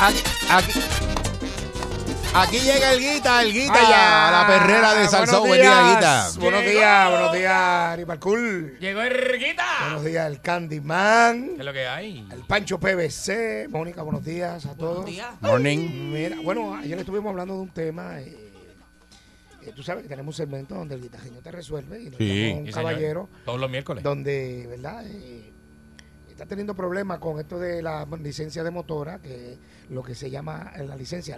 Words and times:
Aquí, 0.00 0.22
aquí, 0.48 0.80
aquí 2.34 2.58
llega 2.60 2.92
el 2.92 3.00
Guita, 3.00 3.42
el 3.42 3.52
Guita, 3.52 3.72
Vaya, 3.72 4.30
la 4.30 4.46
perrera 4.46 4.94
de 4.94 5.08
Salsón. 5.08 5.48
Buen 5.48 5.60
día, 5.60 5.94
Guita. 5.94 6.30
Buenos 6.38 6.62
días, 6.64 7.10
buenos 7.10 7.32
días, 7.32 7.96
Rimarcool. 7.96 8.78
Llegó 8.78 9.02
Erguita. 9.02 9.64
Buenos 9.82 10.04
días, 10.04 10.26
el 10.28 10.40
Candyman. 10.40 11.48
¿Qué 11.54 11.58
es 11.60 11.64
lo 11.64 11.72
que 11.72 11.86
hay? 11.88 12.28
El 12.32 12.40
Pancho 12.42 12.78
PBC. 12.78 13.68
Mónica, 13.70 14.02
buenos 14.02 14.24
días 14.24 14.66
a 14.66 14.74
todos. 14.76 15.08
Morning. 15.40 16.12
Mira, 16.12 16.36
bueno, 16.44 16.76
ayer 16.76 16.98
estuvimos 16.98 17.30
hablando 17.30 17.54
de 17.54 17.60
un 17.60 17.70
tema. 17.70 18.20
eh, 18.20 18.52
eh, 19.64 19.72
tú 19.74 19.82
sabes 19.82 20.04
que 20.04 20.08
tenemos 20.08 20.32
un 20.34 20.36
segmento 20.36 20.76
donde 20.76 20.94
el 20.94 21.02
guitarreño 21.02 21.40
te 21.40 21.50
resuelve 21.50 22.00
y 22.00 22.04
nos 22.10 22.18
Sí. 22.18 22.50
un 22.52 22.58
señor. 22.66 22.74
caballero 22.74 23.28
Todos 23.44 23.58
los 23.60 23.68
miércoles. 23.70 24.04
donde, 24.04 24.66
¿verdad? 24.68 25.04
Eh, 25.06 25.52
está 26.38 26.46
teniendo 26.46 26.74
problemas 26.74 27.18
con 27.18 27.40
esto 27.40 27.58
de 27.58 27.82
la 27.82 28.06
licencia 28.22 28.62
de 28.62 28.70
motora, 28.70 29.18
que 29.18 29.54
es 29.54 29.58
lo 29.90 30.04
que 30.04 30.14
se 30.14 30.30
llama 30.30 30.70
eh, 30.76 30.84
la 30.86 30.94
licencia, 30.94 31.36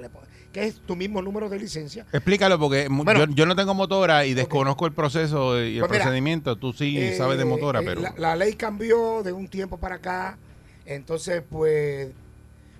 que 0.52 0.64
es 0.66 0.80
tu 0.82 0.94
mismo 0.94 1.22
número 1.22 1.48
de 1.48 1.58
licencia. 1.58 2.04
Explícalo 2.12 2.58
porque 2.58 2.86
Bueno. 2.90 3.24
yo, 3.24 3.32
yo 3.34 3.46
no 3.46 3.56
tengo 3.56 3.72
motora 3.72 4.26
y 4.26 4.34
desconozco 4.34 4.84
el 4.84 4.92
proceso 4.92 5.58
y 5.58 5.76
el 5.76 5.80
Pues 5.80 5.90
mira, 5.92 6.04
procedimiento. 6.04 6.56
Tú 6.56 6.74
sí 6.74 6.98
Eh, 6.98 7.14
sabes 7.16 7.38
de 7.38 7.46
motora, 7.46 7.80
eh, 7.80 7.84
pero... 7.86 8.02
La, 8.02 8.12
la 8.18 8.36
ley 8.36 8.52
cambió 8.56 9.22
de 9.22 9.32
un 9.32 9.48
tiempo 9.48 9.78
para 9.78 9.94
acá. 9.94 10.36
Entonces, 10.84 11.42
pues, 11.48 12.10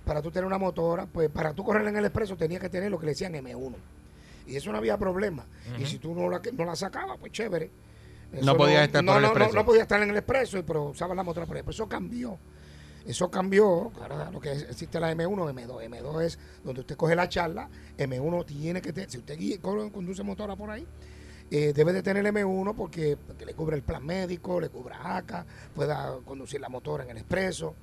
para 0.05 0.20
tú 0.20 0.30
tener 0.30 0.44
una 0.44 0.58
motora, 0.58 1.06
pues 1.06 1.30
para 1.30 1.55
tú 1.55 1.64
correr 1.64 1.88
en 1.88 1.96
el 1.96 2.05
expreso 2.05 2.36
tenías 2.36 2.60
que 2.60 2.68
tener 2.68 2.90
lo 2.90 2.98
que 2.98 3.06
le 3.06 3.12
decían 3.12 3.32
M1. 3.32 3.74
Y 4.46 4.56
eso 4.56 4.70
no 4.72 4.77
había 4.77 4.98
problema. 4.98 5.46
Y 5.78 5.86
si 5.86 5.96
tú 5.98 6.14
no 6.14 6.28
la, 6.28 6.42
no 6.52 6.66
la 6.66 6.77
sacabas, 6.77 7.16
pues 7.18 7.32
chévere. 7.32 7.70
Eso 8.33 8.45
No 8.47 8.56
podías 8.56 8.84
estar 8.86 9.03
no, 9.03 9.12
por 9.12 9.23
el 9.23 9.28
no, 9.28 9.34
no, 9.47 9.53
no 9.53 9.64
podías 9.67 9.83
estar 9.83 10.03
en 10.03 10.11
el 10.11 10.17
expreso, 10.17 10.64
pero 10.64 10.84
usabas 10.91 11.17
la 11.17 11.23
motora 11.23 11.47
por 11.47 11.56
el 11.56 11.61
expreso. 11.61 11.83
Eso 11.84 11.89
cambió. 11.89 12.39
Eso 13.06 13.31
cambió. 13.31 13.91
Ahora 14.00 14.31
lo 14.31 14.41
que 14.41 14.53
es- 14.53 14.62
existe 14.70 15.00
la 15.00 15.11
M1, 15.12 15.48
M2. 15.50 15.83
M2 15.84 16.23
es 16.23 16.39
donde 16.62 16.81
usted 16.83 16.97
coge 16.97 17.17
la 17.17 17.28
charla. 17.28 17.69
M1 17.98 18.45
tiene 18.45 18.81
que 18.83 18.92
tener. 18.92 19.11
Si 19.11 19.19
usted 19.19 19.36
guía- 19.39 19.58
conduce 19.61 20.23
motora 20.23 20.55
por 20.55 20.70
ahí, 20.70 20.86
eh, 21.51 21.73
debe 21.75 21.92
de 21.92 22.03
tener 22.03 22.25
M1 22.27 22.75
porque, 22.77 23.17
porque 23.27 23.45
le 23.47 23.55
cubre 23.55 23.75
el 23.77 23.83
plan 23.83 24.05
médico, 24.05 24.61
le 24.61 24.69
cubre 24.69 24.95
ACA, 25.03 25.45
pueda 25.75 26.17
conducir 26.25 26.61
la 26.61 26.69
motora 26.69 27.03
en 27.05 27.11
el 27.11 27.17
expreso. 27.19 27.75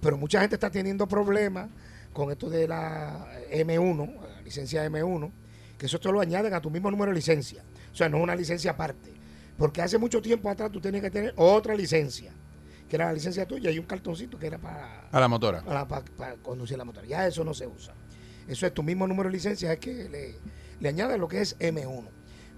Pero 0.00 0.18
mucha 0.18 0.40
gente 0.40 0.56
está 0.56 0.68
teniendo 0.68 1.06
problemas 1.06 1.68
con 2.12 2.30
esto 2.30 2.50
de 2.50 2.68
la 2.68 3.26
M1, 3.50 4.12
la 4.34 4.42
licencia 4.42 4.84
M1, 4.84 5.30
que 5.78 5.86
eso 5.86 5.98
te 6.00 6.10
lo 6.12 6.20
añaden 6.20 6.52
a 6.52 6.60
tu 6.60 6.70
mismo 6.70 6.90
número 6.90 7.10
de 7.12 7.16
licencia. 7.16 7.62
O 7.92 7.96
sea, 7.96 8.08
no 8.10 8.18
es 8.18 8.22
una 8.24 8.34
licencia 8.36 8.72
aparte. 8.72 9.12
Porque 9.58 9.80
hace 9.82 9.98
mucho 9.98 10.20
tiempo 10.20 10.50
atrás 10.50 10.70
tú 10.70 10.80
tenías 10.80 11.02
que 11.02 11.10
tener 11.10 11.32
otra 11.36 11.74
licencia, 11.74 12.32
que 12.88 12.96
era 12.96 13.06
la 13.06 13.12
licencia 13.12 13.46
tuya 13.46 13.70
y 13.70 13.78
un 13.78 13.86
cartoncito 13.86 14.38
que 14.38 14.46
era 14.48 14.58
para 14.58 15.08
A 15.10 15.20
la 15.20 15.28
motora. 15.28 15.62
para, 15.62 15.86
para- 15.88 16.04
para 16.16 16.34
conducir 16.36 16.76
la 16.78 16.84
motora. 16.84 17.06
Ya 17.06 17.26
eso 17.26 17.42
no 17.44 17.54
se 17.54 17.66
usa. 17.66 17.94
Eso 18.46 18.66
es 18.66 18.74
tu 18.74 18.82
mismo 18.82 19.06
número 19.06 19.28
de 19.28 19.32
licencia, 19.34 19.72
es 19.72 19.78
que 19.80 20.08
le, 20.08 20.34
le 20.78 20.88
añades 20.88 21.18
lo 21.18 21.26
que 21.26 21.40
es 21.40 21.58
M1. 21.58 22.08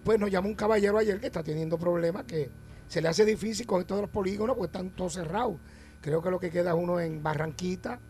Pues 0.04 0.18
nos 0.18 0.30
llamó 0.30 0.48
un 0.48 0.54
caballero 0.54 0.98
ayer 0.98 1.20
que 1.20 1.26
está 1.26 1.42
teniendo 1.42 1.78
problemas, 1.78 2.24
que 2.24 2.50
se 2.88 3.00
le 3.00 3.08
hace 3.08 3.24
difícil 3.24 3.66
con 3.66 3.80
esto 3.80 3.94
de 3.96 4.02
los 4.02 4.10
polígonos, 4.10 4.56
porque 4.56 4.66
están 4.66 4.90
todos 4.90 5.14
cerrados. 5.14 5.56
Creo 6.00 6.20
que 6.22 6.30
lo 6.30 6.38
que 6.40 6.50
queda 6.50 6.70
es 6.70 6.76
uno 6.76 7.00
en 7.00 7.22
Barranquita 7.22 8.00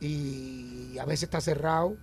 y 0.00 0.96
a 0.98 1.04
veces 1.04 1.24
está 1.24 1.40
cerrado. 1.40 1.96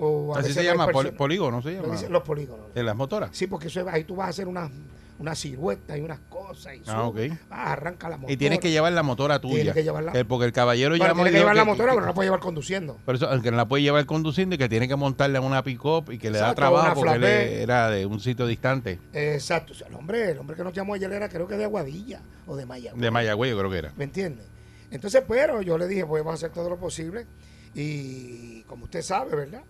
O 0.00 0.34
a 0.34 0.38
Así 0.38 0.48
veces 0.50 0.62
se 0.62 0.68
llama, 0.68 0.86
polígono 1.16 1.60
se 1.60 1.72
llama. 1.72 2.00
los 2.08 2.22
polígonos. 2.22 2.66
¿En 2.74 2.86
las 2.86 2.94
motoras? 2.94 3.30
Sí, 3.32 3.46
porque 3.48 3.66
eso 3.66 3.84
ahí 3.88 4.04
tú 4.04 4.14
vas 4.16 4.28
a 4.28 4.30
hacer 4.30 4.46
unas 4.46 4.70
una 5.18 5.34
siluetas 5.34 5.98
y 5.98 6.00
unas 6.00 6.20
cosas. 6.28 6.74
Y 6.76 6.82
Ah, 6.86 7.04
sube, 7.08 7.30
ok. 7.32 7.38
vas, 7.50 7.58
arranca 7.68 8.08
la 8.08 8.16
motora. 8.16 8.32
Y 8.32 8.36
tienes 8.36 8.60
que 8.60 8.70
llevar 8.70 8.92
la 8.92 9.02
motora 9.02 9.40
tuya. 9.40 9.54
Tienes 9.56 9.74
que 9.74 9.82
llevarla. 9.82 10.12
Eh, 10.14 10.24
porque 10.24 10.46
el 10.46 10.52
caballero 10.52 10.90
Bueno, 10.90 11.04
llamó 11.06 11.22
y 11.22 11.24
tienes 11.24 11.32
que 11.32 11.38
llevar 11.40 11.56
la 11.56 11.62
que- 11.62 11.66
motora, 11.70 11.86
que- 11.90 11.94
pero 11.94 12.00
no 12.02 12.06
la 12.06 12.14
puedes 12.14 12.26
llevar 12.28 12.40
conduciendo. 12.40 12.98
Por 13.04 13.14
eso, 13.16 13.28
aunque 13.28 13.50
no 13.50 13.56
la 13.56 13.66
puede 13.68 13.82
llevar 13.82 14.06
conduciendo 14.06 14.54
y 14.54 14.58
que 14.58 14.68
tiene 14.68 14.86
que 14.88 14.96
montarla 14.96 15.38
en 15.38 15.44
una 15.44 15.62
pick-up 15.64 16.10
y 16.12 16.18
que 16.18 16.30
le 16.30 16.38
da 16.38 16.50
Exacto, 16.50 16.60
trabajo 16.60 16.94
porque 16.94 17.12
él 17.14 17.18
flatbed. 17.18 17.60
era 17.62 17.90
de 17.90 18.06
un 18.06 18.20
sitio 18.20 18.46
distante. 18.46 18.98
Exacto. 19.12 19.72
O 19.72 19.76
sea, 19.76 19.88
el 19.88 19.94
hombre, 19.94 20.30
el 20.30 20.38
hombre 20.38 20.56
que 20.56 20.62
nos 20.64 20.72
llamó 20.72 20.94
ayer 20.94 21.12
era 21.12 21.28
creo 21.28 21.48
que 21.48 21.56
de 21.56 21.64
Aguadilla 21.64 22.20
o 22.46 22.54
de 22.56 22.64
Mayagüez. 22.66 23.02
De 23.02 23.10
Mayagüey, 23.10 23.50
yo 23.50 23.58
creo 23.58 23.70
que 23.70 23.78
era. 23.78 23.92
¿Me 23.96 24.04
entiendes? 24.04 24.46
Entonces, 24.90 25.22
pero 25.28 25.60
yo 25.62 25.76
le 25.76 25.86
dije, 25.88 26.06
pues 26.06 26.22
vamos 26.24 26.40
a 26.42 26.46
hacer 26.46 26.54
todo 26.54 26.70
lo 26.70 26.76
posible. 26.78 27.26
Y 27.74 28.62
como 28.62 28.84
usted 28.84 29.02
sabe, 29.02 29.34
¿verdad? 29.36 29.62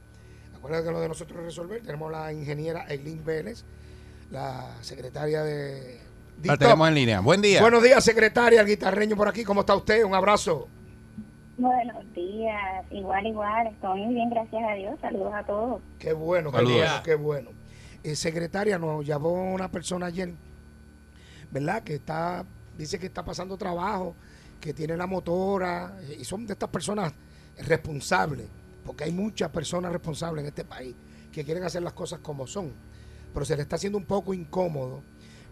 Acuérdate 0.57 0.87
que 0.87 0.91
lo 0.93 1.01
de 1.01 1.09
nosotros 1.09 1.43
resolver, 1.45 1.83
tenemos 1.83 2.11
la 2.11 2.33
ingeniera 2.33 2.85
Eileen 2.89 3.25
Vélez, 3.25 3.65
la 4.31 4.77
secretaria 4.83 5.43
de... 5.43 6.01
La 6.45 6.57
tenemos 6.57 6.87
en 6.89 6.95
línea. 6.95 7.21
Buen 7.21 7.43
día. 7.43 7.61
Buenos 7.61 7.83
días, 7.83 8.05
secretaria, 8.05 8.61
el 8.61 8.67
guitarreño 8.67 9.17
por 9.17 9.29
aquí. 9.29 9.43
¿Cómo 9.43 9.61
está 9.61 9.75
usted? 9.75 10.05
Un 10.05 10.15
abrazo. 10.15 10.69
Buenos 11.57 12.05
días, 12.15 12.85
igual, 12.93 13.27
igual, 13.27 13.67
estoy 13.67 14.03
muy 14.03 14.15
bien, 14.15 14.31
gracias 14.31 14.63
a 14.63 14.75
Dios, 14.75 14.97
saludos 15.01 15.33
a 15.35 15.43
todos. 15.43 15.83
Qué 15.99 16.13
bueno, 16.13 16.53
qué 16.53 16.63
bueno, 16.63 16.93
qué 17.03 17.15
bueno. 17.17 17.51
Eh, 18.05 18.15
secretaria, 18.15 18.79
nos 18.79 19.05
llamó 19.05 19.53
una 19.55 19.69
persona 19.69 20.07
ayer, 20.07 20.33
¿verdad? 21.51 21.83
Que 21.83 21.97
está, 21.97 22.45
dice 22.77 23.01
que 23.01 23.07
está 23.07 23.25
pasando 23.25 23.57
trabajo, 23.57 24.15
que 24.61 24.73
tiene 24.73 24.97
la 24.97 25.09
motora, 25.09 25.97
y 26.17 26.25
son 26.25 26.47
de 26.47 26.53
estas 26.53 26.69
personas 26.69 27.13
responsables, 27.67 28.47
porque 28.87 29.03
hay 29.03 29.13
muchas 29.13 29.51
personas 29.51 29.91
responsables 29.91 30.43
en 30.45 30.49
este 30.51 30.65
país 30.65 30.95
que 31.33 31.45
quieren 31.45 31.65
hacer 31.65 31.83
las 31.83 31.93
cosas 31.93 32.21
como 32.21 32.47
son, 32.47 32.73
pero 33.39 33.47
se 33.47 33.55
le 33.55 33.63
está 33.63 33.77
haciendo 33.77 33.99
un 33.99 34.05
poco 34.05 34.35
incómodo, 34.35 35.01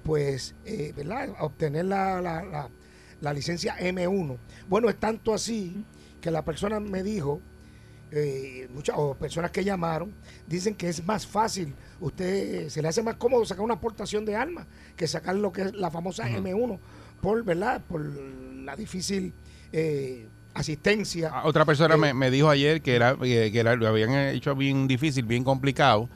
pues, 0.03 0.57
eh, 0.65 0.93
¿verdad? 0.97 1.29
Obtener 1.39 1.85
la, 1.85 2.21
la, 2.21 2.43
la- 2.45 2.69
la 3.21 3.33
licencia 3.33 3.77
M1. 3.79 4.37
Bueno, 4.69 4.89
es 4.91 4.97
tanto 4.97 5.33
así 5.33 5.85
que 6.21 6.33
la 6.33 6.45
persona 6.45 6.81
me 6.81 7.05
dijo, 7.05 7.41
eh, 8.11 8.67
muchas 8.75 8.97
o 8.99 9.15
personas 9.15 9.53
que 9.53 9.63
llamaron 9.63 10.13
dicen 10.49 10.75
que 10.75 10.89
es 10.89 11.05
más 11.07 11.29
fácil, 11.29 11.75
usted 12.01 12.65
eh, 12.65 12.71
se 12.71 12.83
le 12.83 12.89
hace 12.89 13.05
más 13.05 13.15
cómodo 13.15 13.45
sacar 13.47 13.65
una 13.65 13.75
aportación 13.75 14.25
de 14.25 14.35
armas 14.35 14.67
que 14.97 15.07
sacar 15.07 15.37
lo 15.37 15.53
que 15.53 15.63
es 15.63 15.73
la 15.75 15.89
famosa 15.93 16.29
M1 16.29 16.81
por 17.21 17.45
verdad 17.45 17.81
por 17.89 18.05
la 18.05 18.75
difícil 18.75 19.33
eh, 19.71 20.27
asistencia. 20.55 21.31
Ah, 21.33 21.43
Otra 21.47 21.65
persona 21.65 21.95
Eh, 21.95 21.99
me, 21.99 22.15
me 22.15 22.33
dijo 22.33 22.51
ayer 22.51 22.83
que 22.83 22.97
era 22.97 23.17
que, 23.17 23.53
que 23.53 23.61
era- 23.61 23.77
lo 23.77 23.87
habían 23.87 24.11
hecho 24.13 24.57
bien 24.57 24.89
difícil, 24.89 25.25
bien 25.25 25.45
complicado, 25.45 26.09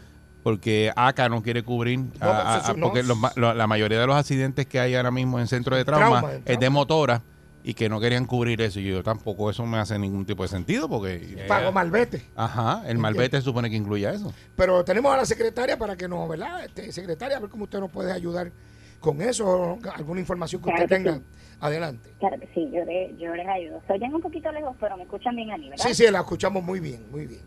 porque 0.43 0.91
ACA 0.97 1.29
no 1.29 1.43
quiere 1.43 1.63
cubrir, 1.63 1.99
a- 2.21 2.25
No, 2.25 2.31
a- 2.33 2.59
eso 2.59 2.71
a- 2.73 2.75
no. 2.75 2.87
porque 2.87 3.03
los 3.03 3.17
ma- 3.17 3.33
lo- 3.37 3.55
la 3.55 3.67
mayoría 3.67 4.01
de 4.01 4.07
los 4.07 4.17
accidentes 4.17 4.67
que 4.67 4.81
hay 4.81 4.95
ahora 4.95 5.11
mismo 5.11 5.39
en 5.39 5.47
centro 5.47 5.77
de 5.77 5.85
trauma, 5.85 6.25
es 6.45 6.59
de 6.59 6.71
motora 6.71 7.23
y 7.63 7.75
que 7.75 7.91
no 7.91 8.01
querían 8.01 8.25
cubrir 8.25 8.61
eso. 8.63 8.81
Y 8.81 8.89
yo 8.89 9.03
tampoco 9.03 9.51
eso 9.51 9.67
me 9.67 9.77
hace 9.79 9.99
ningún 9.99 10.25
tipo 10.25 10.43
de 10.43 10.49
sentido, 10.49 10.89
porque... 10.89 11.45
Pago 11.47 11.73
malvete. 11.73 12.23
Ajá, 12.35 12.83
el 12.87 12.97
malvete 12.99 13.37
se 13.37 13.43
supone 13.43 13.69
que 13.69 13.77
incluya 13.77 14.13
eso. 14.13 14.33
Pero 14.57 14.83
tenemos 14.85 15.13
a 15.13 15.19
la 15.19 15.27
secretaria 15.27 15.77
para 15.77 15.95
que 15.97 16.09
nos, 16.09 16.27
¿verdad? 16.29 16.65
Este, 16.65 16.91
secretaria, 16.91 17.37
a 17.37 17.41
ver 17.41 17.51
cómo 17.51 17.65
usted 17.65 17.81
nos 17.81 17.91
puede 17.91 18.13
ayudar 18.13 18.51
con 18.99 19.21
eso, 19.21 19.79
alguna 19.95 20.21
información 20.21 20.61
que 20.63 20.71
Claro 20.71 20.85
usted 20.85 20.97
que 20.99 21.05
tenga. 21.05 21.17
sí. 21.19 21.25
Adelante. 21.63 22.15
Claro 22.19 22.41
que 22.41 22.47
sí, 22.55 22.71
yo, 22.73 22.83
le- 22.87 23.15
yo 23.19 23.35
les 23.35 23.47
ayudo. 23.47 23.83
Soy 23.87 23.99
un 24.03 24.21
poquito 24.23 24.51
lejos, 24.53 24.75
pero 24.81 24.97
me 24.97 25.03
escuchan 25.03 25.37
bien 25.37 25.51
a 25.51 25.59
mí, 25.59 25.69
¿verdad? 25.69 25.85
Sí, 25.87 25.95
sí, 25.95 26.11
la 26.11 26.21
escuchamos 26.21 26.63
muy 26.63 26.81
bien, 26.81 27.05
muy 27.11 27.27
bien. 27.27 27.43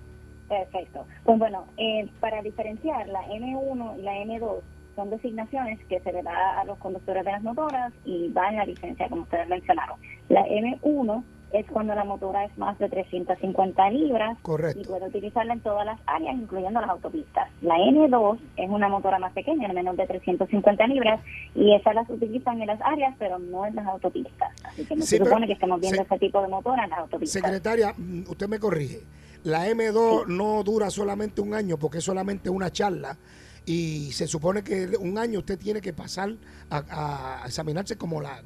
Perfecto. 0.47 1.05
Pues 1.23 1.39
bueno, 1.39 1.65
eh, 1.77 2.07
para 2.19 2.41
diferenciar 2.41 3.07
la 3.07 3.21
M1 3.27 3.99
y 3.99 4.01
la 4.01 4.13
M2 4.17 4.59
son 4.95 5.09
designaciones 5.09 5.79
que 5.89 5.99
se 6.01 6.13
le 6.13 6.21
da 6.21 6.59
a 6.61 6.65
los 6.65 6.77
conductores 6.77 7.25
de 7.25 7.31
las 7.31 7.41
motoras 7.41 7.91
y 8.05 8.31
va 8.31 8.49
en 8.49 8.57
la 8.57 8.65
licencia, 8.65 9.09
como 9.09 9.23
ustedes 9.23 9.47
mencionaron. 9.47 9.97
La 10.29 10.45
M1 10.45 11.23
es 11.53 11.67
cuando 11.67 11.93
la 11.93 12.03
motora 12.03 12.45
es 12.45 12.57
más 12.57 12.77
de 12.79 12.89
350 12.89 13.89
libras 13.91 14.37
y 14.75 14.85
puede 14.87 15.07
utilizarla 15.07 15.53
en 15.53 15.59
todas 15.61 15.85
las 15.85 15.99
áreas, 16.07 16.35
incluyendo 16.35 16.81
las 16.81 16.89
autopistas. 16.89 17.47
La 17.61 17.75
N2 17.77 18.39
es 18.57 18.69
una 18.71 18.89
motora 18.89 19.19
más 19.19 19.33
pequeña, 19.33 19.67
menos 19.71 19.95
de 19.95 20.07
350 20.07 20.87
libras, 20.87 21.21
y 21.53 21.73
esas 21.75 21.93
las 21.93 22.09
utilizan 22.09 22.59
en 22.59 22.67
las 22.67 22.81
áreas, 22.81 23.13
pero 23.19 23.37
no 23.37 23.67
en 23.67 23.75
las 23.75 23.85
autopistas. 23.85 24.51
Así 24.63 24.83
que 24.85 24.95
no 24.95 25.03
Sí, 25.03 25.17
se 25.17 25.23
supone 25.23 25.45
que 25.45 25.53
estemos 25.53 25.79
viendo 25.79 25.97
se- 26.03 26.03
ese 26.15 26.17
tipo 26.19 26.41
de 26.41 26.47
motora 26.47 26.85
en 26.85 26.89
las 26.89 26.99
autopistas. 26.99 27.41
Secretaria, 27.43 27.93
mm, 27.97 28.23
usted 28.29 28.47
me 28.47 28.57
corrige. 28.59 29.01
La 29.43 29.67
M2 29.67 30.27
no 30.27 30.63
dura 30.63 30.89
solamente 30.89 31.41
un 31.41 31.53
año 31.53 31.77
porque 31.77 31.99
es 31.99 32.03
solamente 32.03 32.49
una 32.49 32.71
charla 32.71 33.17
y 33.65 34.11
se 34.11 34.27
supone 34.27 34.63
que 34.63 34.97
un 34.99 35.17
año 35.17 35.39
usted 35.39 35.57
tiene 35.57 35.81
que 35.81 35.93
pasar 35.93 36.33
a, 36.69 37.41
a 37.43 37.45
examinarse 37.45 37.97
como 37.97 38.21
la 38.21 38.41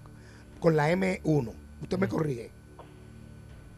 con 0.60 0.76
la 0.76 0.92
M1. 0.92 1.52
Usted 1.82 1.98
me 2.00 2.08
corrige. 2.08 2.52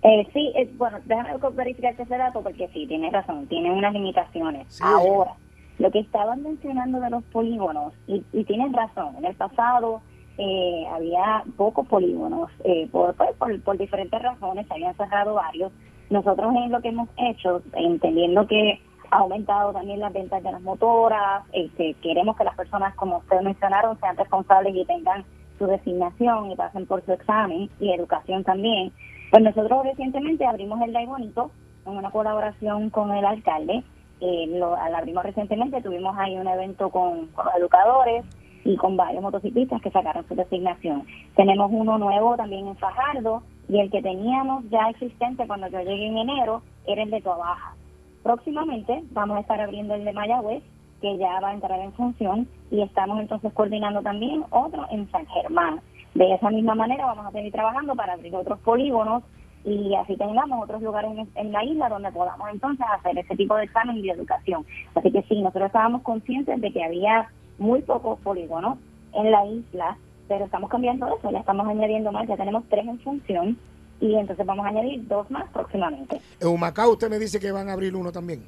Eh, 0.02 0.28
sí, 0.32 0.54
bueno, 0.78 1.00
déjame 1.06 1.38
verificar 1.52 1.94
ese 1.98 2.18
dato 2.18 2.42
porque 2.42 2.70
sí, 2.74 2.88
tiene 2.88 3.10
razón, 3.12 3.48
tiene 3.48 3.72
unas 3.72 3.94
limitaciones. 3.94 4.66
Sí. 4.70 4.84
Ahora, 4.86 5.34
lo 5.78 5.92
que 5.92 6.00
estaban 6.00 6.42
mencionando 6.42 7.02
de 7.02 7.10
los 7.10 7.24
polígonos, 7.26 7.94
y, 8.08 8.24
y 8.32 8.44
tienen 8.46 8.74
razón, 8.74 9.18
en 9.18 9.26
el 9.26 9.36
pasado 9.36 10.02
eh, 10.38 10.86
había 10.90 11.44
pocos 11.58 11.86
polígonos, 11.88 12.50
eh, 12.64 12.88
por, 12.92 13.14
pues, 13.16 13.32
por, 13.38 13.62
por 13.62 13.78
diferentes 13.78 14.22
razones, 14.22 14.68
se 14.68 14.74
habían 14.74 14.96
cerrado 14.96 15.34
varios. 15.34 15.72
Nosotros 16.10 16.54
en 16.56 16.72
lo 16.72 16.82
que 16.82 16.90
hemos 16.90 17.10
hecho, 17.18 17.62
entendiendo 17.74 18.48
que 18.48 18.82
ha 19.12 19.18
aumentado 19.18 19.74
también 19.74 20.00
las 20.00 20.14
ventas 20.14 20.42
de 20.44 20.52
las 20.52 20.62
motoras, 20.62 21.44
este, 21.52 21.94
queremos 21.96 22.36
que 22.36 22.44
las 22.44 22.56
personas, 22.56 22.96
como 22.96 23.18
ustedes 23.18 23.44
mencionaron, 23.44 24.00
sean 24.00 24.18
responsables 24.18 24.76
y 24.76 24.86
tengan 24.86 25.24
su 25.58 25.68
designación 25.68 26.52
y 26.52 26.56
pasen 26.56 26.86
por 26.88 27.04
su 27.06 27.12
examen 27.14 27.70
y 27.80 27.92
educación 27.92 28.44
también. 28.44 28.92
Pues 29.30 29.44
nosotros 29.44 29.84
recientemente 29.84 30.46
abrimos 30.46 30.82
el 30.82 30.94
Day 30.94 31.06
en 31.06 31.98
una 31.98 32.12
colaboración 32.12 32.90
con 32.90 33.12
el 33.12 33.26
alcalde. 33.26 33.84
Eh, 34.22 34.48
lo, 34.48 34.76
al 34.76 34.96
abrimos 34.96 35.24
recientemente, 35.24 35.82
tuvimos 35.82 36.18
ahí 36.18 36.36
un 36.38 36.48
evento 36.48 36.90
con, 36.90 37.28
con 37.28 37.46
los 37.46 37.56
educadores 37.56 38.26
y 38.66 38.76
con 38.78 38.98
varios 38.98 39.22
motociclistas 39.22 39.82
que 39.82 39.92
sacaron 39.92 40.28
su 40.28 40.36
designación. 40.36 41.06
Tenemos 41.36 41.70
uno 41.72 41.98
nuevo 41.98 42.36
también 42.36 42.68
en 42.68 42.76
Fajardo 42.78 43.44
y 43.70 43.80
el 43.80 43.92
que 43.92 44.02
teníamos 44.02 44.68
ya 44.70 44.90
existente 44.90 45.46
cuando 45.48 45.68
yo 45.68 45.80
llegué 45.80 46.08
en 46.08 46.18
enero 46.18 46.64
era 46.88 47.04
el 47.04 47.12
de 47.12 47.22
Toabaja. 47.22 47.76
Próximamente 48.24 49.04
vamos 49.12 49.38
a 49.38 49.42
estar 49.42 49.62
abriendo 49.62 49.94
el 49.94 50.04
de 50.04 50.12
Mayagüez, 50.12 50.64
que 51.02 51.18
ya 51.18 51.40
va 51.40 51.50
a 51.50 51.54
entrar 51.54 51.80
en 51.80 51.94
función, 51.94 52.48
y 52.72 52.82
estamos 52.82 53.20
entonces 53.20 53.54
coordinando 53.54 54.02
también 54.02 54.44
otro 54.50 54.86
en 54.92 55.10
San 55.12 55.26
Germán. 55.28 55.80
De 56.16 56.34
esa 56.34 56.50
misma 56.50 56.76
manera 56.76 57.06
vamos 57.06 57.28
a 57.28 57.32
seguir 57.32 57.52
trabajando 57.52 57.96
para 57.96 58.14
abrir 58.14 58.36
otros 58.36 58.60
polígonos 58.60 59.24
y 59.64 59.94
así 59.96 60.16
tengamos 60.16 60.64
otros 60.64 60.82
lugares 60.82 61.12
en, 61.36 61.52
la 61.52 61.64
isla 61.64 61.90
donde 61.90 62.12
podamos 62.12 62.50
entonces 62.52 62.86
hacer 62.92 63.18
ese 63.18 63.36
tipo 63.36 63.56
de 63.56 63.66
examen 63.66 64.02
de 64.02 64.10
educación. 64.10 64.66
Así 64.96 65.12
que 65.12 65.22
sí, 65.24 65.42
nosotros 65.42 65.68
estábamos 65.68 66.02
conscientes 66.02 66.60
de 66.60 66.72
que 66.72 66.84
había 66.84 67.30
muy 67.60 67.82
pocos 67.82 68.20
polígonos 68.22 68.80
en 69.14 69.32
la 69.32 69.46
isla, 69.46 69.98
pero 70.30 70.46
estamos 70.46 70.70
cambiando 70.70 71.08
eso, 71.08 71.30
ya 71.32 71.40
estamos 71.40 71.68
añadiendo 71.68 72.12
más, 72.12 72.28
ya 72.28 72.38
tenemos 72.38 72.64
tres 72.70 72.88
en 72.88 73.00
función 73.00 73.58
y 74.00 74.16
entonces 74.16 74.46
vamos 74.46 74.66
a 74.66 74.70
añadir 74.70 75.06
dos 75.08 75.30
más 75.30 75.50
próximamente. 75.52 76.22
En 76.40 76.48
Humacao 76.48 76.92
usted 76.92 77.10
me 77.10 77.20
dice 77.20 77.40
que 77.40 77.52
van 77.52 77.68
a 77.68 77.74
abrir 77.74 77.94
uno 77.96 78.12
también. 78.12 78.46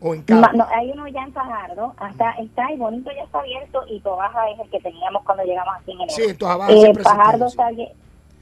O 0.00 0.14
en 0.14 0.22
Cabo. 0.22 0.46
no, 0.54 0.66
hay 0.74 0.90
uno 0.90 1.06
ya 1.08 1.22
en 1.22 1.32
Fajardo, 1.32 1.94
hasta 1.98 2.32
está 2.32 2.72
y 2.72 2.76
bonito 2.76 3.10
ya 3.14 3.22
está 3.22 3.38
abierto 3.40 3.82
y 3.88 4.00
Tobaja 4.00 4.50
es 4.50 4.58
el 4.60 4.70
que 4.70 4.80
teníamos 4.80 5.22
cuando 5.24 5.44
llegamos 5.44 5.74
aquí 5.78 5.92
en 5.92 6.00
enero. 6.00 6.14
Sí, 6.16 6.22
en 6.24 6.36
Toabaja 6.38 6.72
Eh, 6.72 6.94
Fajardo 7.02 7.46
está 7.46 7.70
bien. 7.70 7.90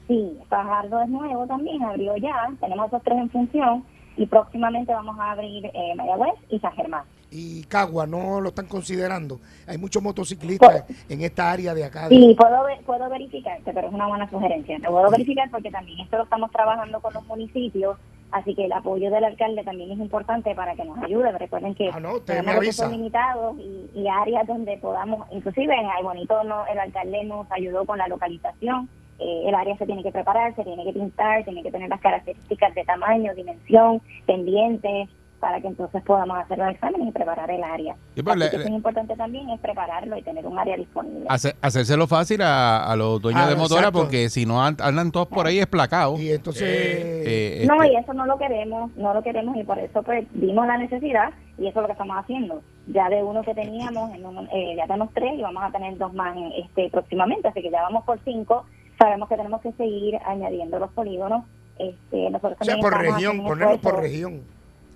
Sí, 0.07 0.37
Fajardo 0.49 1.01
es 1.01 1.09
nuevo 1.09 1.45
también, 1.45 1.83
abrió 1.83 2.17
ya, 2.17 2.49
tenemos 2.59 2.87
esos 2.87 3.03
tres 3.03 3.17
en 3.19 3.29
función 3.29 3.83
y 4.17 4.25
próximamente 4.25 4.93
vamos 4.93 5.17
a 5.19 5.31
abrir 5.31 5.65
eh, 5.65 5.93
Mayagüez 5.95 6.33
y 6.49 6.59
San 6.59 6.73
Germán. 6.73 7.03
Y 7.35 7.63
Cagua 7.63 8.05
no 8.05 8.39
lo 8.41 8.49
están 8.49 8.67
considerando. 8.67 9.39
Hay 9.67 9.79
muchos 9.79 10.03
motociclistas 10.03 10.85
en 11.09 11.21
esta 11.21 11.51
área 11.51 11.73
de 11.73 11.83
acá. 11.83 12.07
de- 12.07 12.15
Sí, 12.15 12.35
puedo, 12.37 12.63
puedo 12.85 13.09
verificarte, 13.09 13.73
pero 13.73 13.87
es 13.87 13.93
una 13.93 14.07
buena 14.07 14.29
sugerencia. 14.29 14.77
Te 14.79 14.87
puedo 14.87 15.09
verificar 15.09 15.49
porque 15.49 15.71
también 15.71 15.99
esto 16.01 16.17
lo 16.17 16.23
estamos 16.25 16.51
trabajando 16.51 16.99
con 17.01 17.11
los 17.13 17.25
municipios, 17.25 17.97
así 18.31 18.53
que 18.53 18.65
el 18.65 18.71
apoyo 18.73 19.09
del 19.09 19.23
alcalde 19.23 19.63
también 19.63 19.91
es 19.91 19.97
importante 19.99 20.53
para 20.53 20.75
que 20.75 20.83
nos 20.85 20.97
ayude. 20.99 21.31
Recuerden 21.31 21.73
que 21.73 21.89
Ah, 21.91 21.99
no, 21.99 22.19
tenemos 22.19 22.53
recursos 22.59 22.91
limitados 22.91 23.55
y, 23.57 23.89
y 23.99 24.07
áreas 24.07 24.45
donde 24.45 24.77
podamos, 24.77 25.27
inclusive 25.31 25.73
en 25.73 25.87
Ay 25.87 26.03
Bonito 26.03 26.43
no, 26.43 26.67
el 26.67 26.77
alcalde 26.77 27.23
nos 27.23 27.51
ayudó 27.51 27.83
con 27.85 27.97
la 27.97 28.07
localización. 28.07 28.87
Eh, 29.19 29.43
el 29.47 29.55
área 29.55 29.75
se 29.77 29.85
tiene 29.85 30.03
que 30.03 30.11
preparar, 30.11 30.55
se 30.55 30.63
tiene 30.63 30.83
que 30.83 30.93
pintar, 30.93 31.43
tiene 31.45 31.63
que 31.63 31.71
tener 31.71 31.89
las 31.89 32.01
características 32.01 32.73
de 32.75 32.83
tamaño, 32.83 33.33
dimensión, 33.35 34.01
pendientes, 34.25 35.09
para 35.43 35.59
que 35.59 35.67
entonces 35.67 36.01
podamos 36.03 36.37
hacer 36.37 36.57
los 36.57 36.69
exámenes 36.69 37.09
y 37.09 37.11
preparar 37.11 37.51
el 37.51 37.61
área. 37.61 37.97
Sí, 38.15 38.23
pues, 38.23 38.33
Así 38.37 38.45
le- 38.45 38.49
que 38.51 38.57
le- 38.59 38.63
es 38.63 38.69
importante 38.69 39.13
también, 39.17 39.49
es 39.49 39.59
prepararlo 39.59 40.17
y 40.17 40.21
tener 40.21 40.47
un 40.47 40.57
área 40.57 40.77
disponible. 40.77 41.25
Hace- 41.27 41.53
hacérselo 41.61 42.07
fácil 42.07 42.41
a, 42.43 42.85
a 42.89 42.95
los 42.95 43.21
dueños 43.21 43.43
Ah, 43.45 43.49
de 43.49 43.55
motora 43.57 43.81
exacto. 43.81 43.99
porque 43.99 44.29
si 44.29 44.45
no 44.45 44.63
an- 44.63 44.77
andan 44.79 45.11
todos 45.11 45.27
por 45.27 45.45
ahí 45.45 45.59
esplacados. 45.59 46.17
Y 46.21 46.31
entonces, 46.31 46.63
eh, 46.65 47.65
No, 47.67 47.83
este, 47.83 47.93
y 47.93 47.97
eso 47.97 48.13
no 48.13 48.25
lo 48.25 48.37
queremos, 48.37 48.95
no 48.95 49.13
lo 49.13 49.21
queremos 49.21 49.57
y 49.57 49.65
por 49.65 49.77
eso 49.79 50.01
pues 50.01 50.25
vimos 50.31 50.65
la 50.65 50.77
necesidad 50.77 51.33
y 51.57 51.67
eso 51.67 51.79
es 51.79 51.81
lo 51.81 51.87
que 51.87 51.91
estamos 51.91 52.15
haciendo. 52.17 52.61
Ya 52.87 53.09
de 53.09 53.21
uno 53.21 53.41
que 53.43 53.53
teníamos, 53.53 54.13
en 54.15 54.25
un- 54.25 54.47
eh, 54.53 54.75
ya 54.77 54.83
tenemos 54.87 55.09
tres 55.13 55.33
y 55.37 55.41
vamos 55.41 55.61
a 55.61 55.71
tener 55.71 55.97
dos 55.97 56.13
más 56.13 56.37
en- 56.37 56.53
este 56.53 56.89
próximamente, 56.89 57.49
así 57.49 57.61
que 57.61 57.69
ya 57.69 57.81
vamos 57.81 58.05
por 58.05 58.17
cinco. 58.23 58.63
Sabemos 58.97 59.27
que 59.27 59.35
tenemos 59.35 59.59
que 59.59 59.73
seguir 59.73 60.17
añadiendo 60.25 60.79
los 60.79 60.89
polígonos. 60.93 61.43
Este, 61.77 62.29
nosotros 62.29 62.55
o 62.61 62.63
sea, 62.63 62.77
por 62.77 62.95
región, 62.97 63.43
ponerlo 63.43 63.77
por 63.81 63.99
región. 63.99 64.41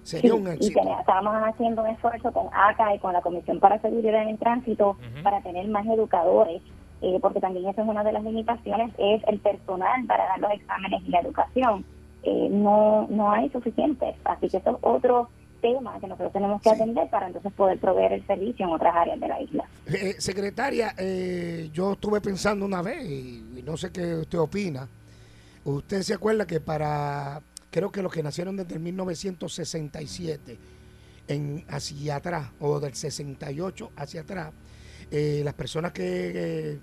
Sería 0.07 0.31
Sí, 0.31 0.38
un 0.39 0.48
y 0.48 0.51
éxito. 0.51 0.80
estábamos 1.01 1.36
haciendo 1.44 1.81
un 1.83 1.89
esfuerzo 1.89 2.31
con 2.31 2.48
ACA 2.54 2.95
y 2.95 3.00
con 3.00 3.12
la 3.12 3.21
Comisión 3.21 3.59
para 3.59 3.77
Seguridad 3.81 4.21
en 4.21 4.30
el 4.30 4.38
Tránsito 4.38 4.95
para 5.21 5.42
tener 5.42 5.68
más 5.68 5.86
educadores, 5.86 6.62
eh, 7.01 7.19
porque 7.21 7.42
también 7.42 7.68
esa 7.68 7.81
es 7.81 7.88
una 7.89 8.06
de 8.06 8.13
las 8.13 8.24
limitaciones, 8.24 8.94
es 8.98 9.21
el 9.27 9.39
personal 9.39 10.06
para 10.07 10.25
dar 10.27 10.39
los 10.39 10.51
exámenes 10.54 11.04
y 11.06 11.09
la 11.09 11.19
educación. 11.19 11.83
Eh, 12.24 12.48
no, 12.50 13.06
no 13.09 13.31
hay 13.33 13.50
suficientes, 13.50 14.15
así 14.24 14.48
que 14.48 14.57
eso 14.57 14.69
es 14.71 14.77
otro 14.81 15.27
tema 15.62 16.00
que 16.00 16.07
nosotros 16.07 16.31
tenemos 16.31 16.62
que 16.62 16.69
Sí. 16.69 16.75
atender 16.75 17.09
para 17.09 17.27
entonces 17.27 17.51
poder 17.51 17.77
proveer 17.77 18.13
el 18.13 18.25
servicio 18.27 18.65
en 18.65 18.71
otras 18.71 18.95
áreas 18.95 19.19
de 19.19 19.27
la 19.27 19.42
isla. 19.42 19.65
Eh, 19.88 20.15
secretaria, 20.19 20.94
eh, 20.98 21.69
yo 21.74 21.92
estuve 21.94 22.21
pensando 22.21 22.65
una 22.65 22.81
vez 22.81 23.04
y, 23.04 23.44
y 23.57 23.63
no 23.65 23.75
sé 23.75 23.92
qué 23.92 24.15
usted 24.15 24.39
opina. 24.39 24.88
Usted 25.65 26.01
se 26.04 26.13
acuerda 26.13 26.48
que 26.48 26.62
para, 26.62 27.42
creo 27.78 27.92
que 27.92 28.02
los 28.02 28.12
que 28.12 28.24
nacieron 28.24 28.58
desde 28.58 28.74
el 28.74 28.80
1967 28.80 30.58
en, 31.28 31.64
hacia 31.70 32.16
atrás, 32.16 32.50
o 32.60 32.80
del 32.80 32.96
68 32.96 33.92
hacia 33.96 34.22
atrás, 34.22 34.52
eh, 35.12 35.44
las 35.46 35.54
personas 35.54 35.92
que, 35.92 36.80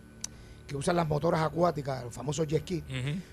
que, 0.67 0.77
usan 0.77 0.97
las 0.97 1.07
motoras 1.07 1.43
acuáticas, 1.43 2.05
los 2.05 2.15
famosos 2.15 2.47
jet 2.47 2.63
ski, 2.63 2.83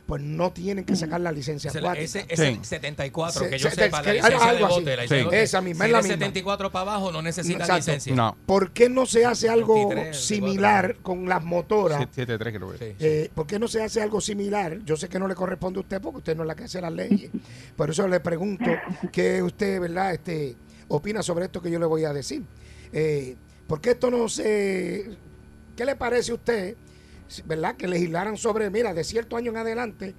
pues 0.05 0.21
no 0.21 0.51
tienen 0.51 0.83
que 0.85 0.95
sacar 0.95 1.21
la 1.21 1.31
licencia 1.31 1.71
acuática. 1.71 2.01
ese, 2.03 2.25
ese 2.29 2.53
Sí. 2.55 2.59
74, 2.63 3.43
Se- 3.43 3.49
que 3.49 3.57
yo 3.57 3.69
se- 3.69 3.75
sepa, 3.75 3.97
la 3.97 4.03
que- 4.03 4.13
licencia 4.13 4.49
algo 4.49 4.59
de 4.59 4.65
así. 4.65 4.73
bote. 4.81 4.85
La 4.85 4.95
Sí. 4.95 5.01
licencia 5.01 5.17
de 5.17 5.23
bote. 5.23 5.43
Esa 5.43 5.61
misma, 5.61 5.85
Si 5.85 5.89
es 5.89 5.91
la 5.93 5.97
misma. 6.01 6.13
74 6.13 6.71
para 6.71 6.81
abajo 6.91 7.11
no 7.11 7.21
necesita 7.21 7.59
Exacto. 7.59 7.75
licencia. 7.77 8.15
no, 8.15 8.37
¿Por 8.45 8.71
qué 8.71 8.89
no 8.89 9.05
se 9.05 9.25
hace 9.25 9.49
algo 9.49 9.75
23, 9.89 10.17
similar 10.17 10.97
con 11.01 11.27
las 11.29 11.43
motoras? 11.43 11.99
7-3 12.11 12.53
creo 12.53 12.71
que 12.71 12.77
Sí, 12.77 12.85
sí. 12.85 12.95
Eh, 12.99 13.31
¿Por 13.33 13.47
qué 13.47 13.59
no 13.59 13.67
se 13.67 13.81
hace 13.83 14.01
algo 14.01 14.19
similar? 14.21 14.79
Yo 14.85 14.97
sé 14.97 15.07
que 15.09 15.19
no 15.19 15.27
le 15.27 15.35
corresponde 15.35 15.79
a 15.79 15.81
usted 15.81 16.01
porque 16.01 16.17
usted 16.19 16.35
no 16.35 16.43
es 16.43 16.47
la 16.47 16.55
que 16.55 16.65
hace 16.65 16.81
las 16.81 16.91
leyes. 16.91 17.31
Por 17.75 17.89
eso 17.89 18.07
le 18.07 18.19
pregunto 18.19 18.65
qué 19.11 19.41
usted, 19.41 19.79
¿verdad? 19.79 20.13
Este, 20.13 20.55
opina 20.89 21.23
sobre 21.23 21.45
esto 21.45 21.61
que 21.61 21.71
yo 21.71 21.79
le 21.79 21.85
voy 21.85 22.03
a 22.03 22.11
decir. 22.13 22.43
Eh, 22.91 23.35
¿Por 23.67 23.79
qué 23.79 23.91
esto 23.91 24.11
no 24.11 24.27
se... 24.27 25.09
¿Qué 25.77 25.85
le 25.85 25.95
parece 25.95 26.31
a 26.31 26.35
usted, 26.35 26.75
verdad? 27.45 27.75
Que 27.75 27.87
legislaran 27.87 28.37
sobre, 28.37 28.69
mira, 28.69 28.93
de 28.93 29.03
cierto 29.03 29.37
año 29.37 29.51
en 29.51 29.57
adelante 29.57 30.15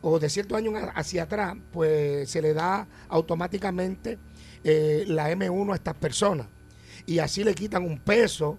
o 0.00 0.18
de 0.18 0.28
cierto 0.30 0.56
año 0.56 0.72
hacia 0.94 1.24
atrás, 1.24 1.54
pues 1.72 2.30
se 2.30 2.40
le 2.42 2.54
da 2.54 2.86
automáticamente 3.08 4.18
eh, 4.64 5.04
la 5.06 5.30
M1 5.32 5.72
a 5.72 5.74
estas 5.76 5.94
personas. 5.94 6.46
Y 7.06 7.18
así 7.20 7.44
le 7.44 7.54
quitan 7.54 7.84
un 7.84 7.98
peso 7.98 8.58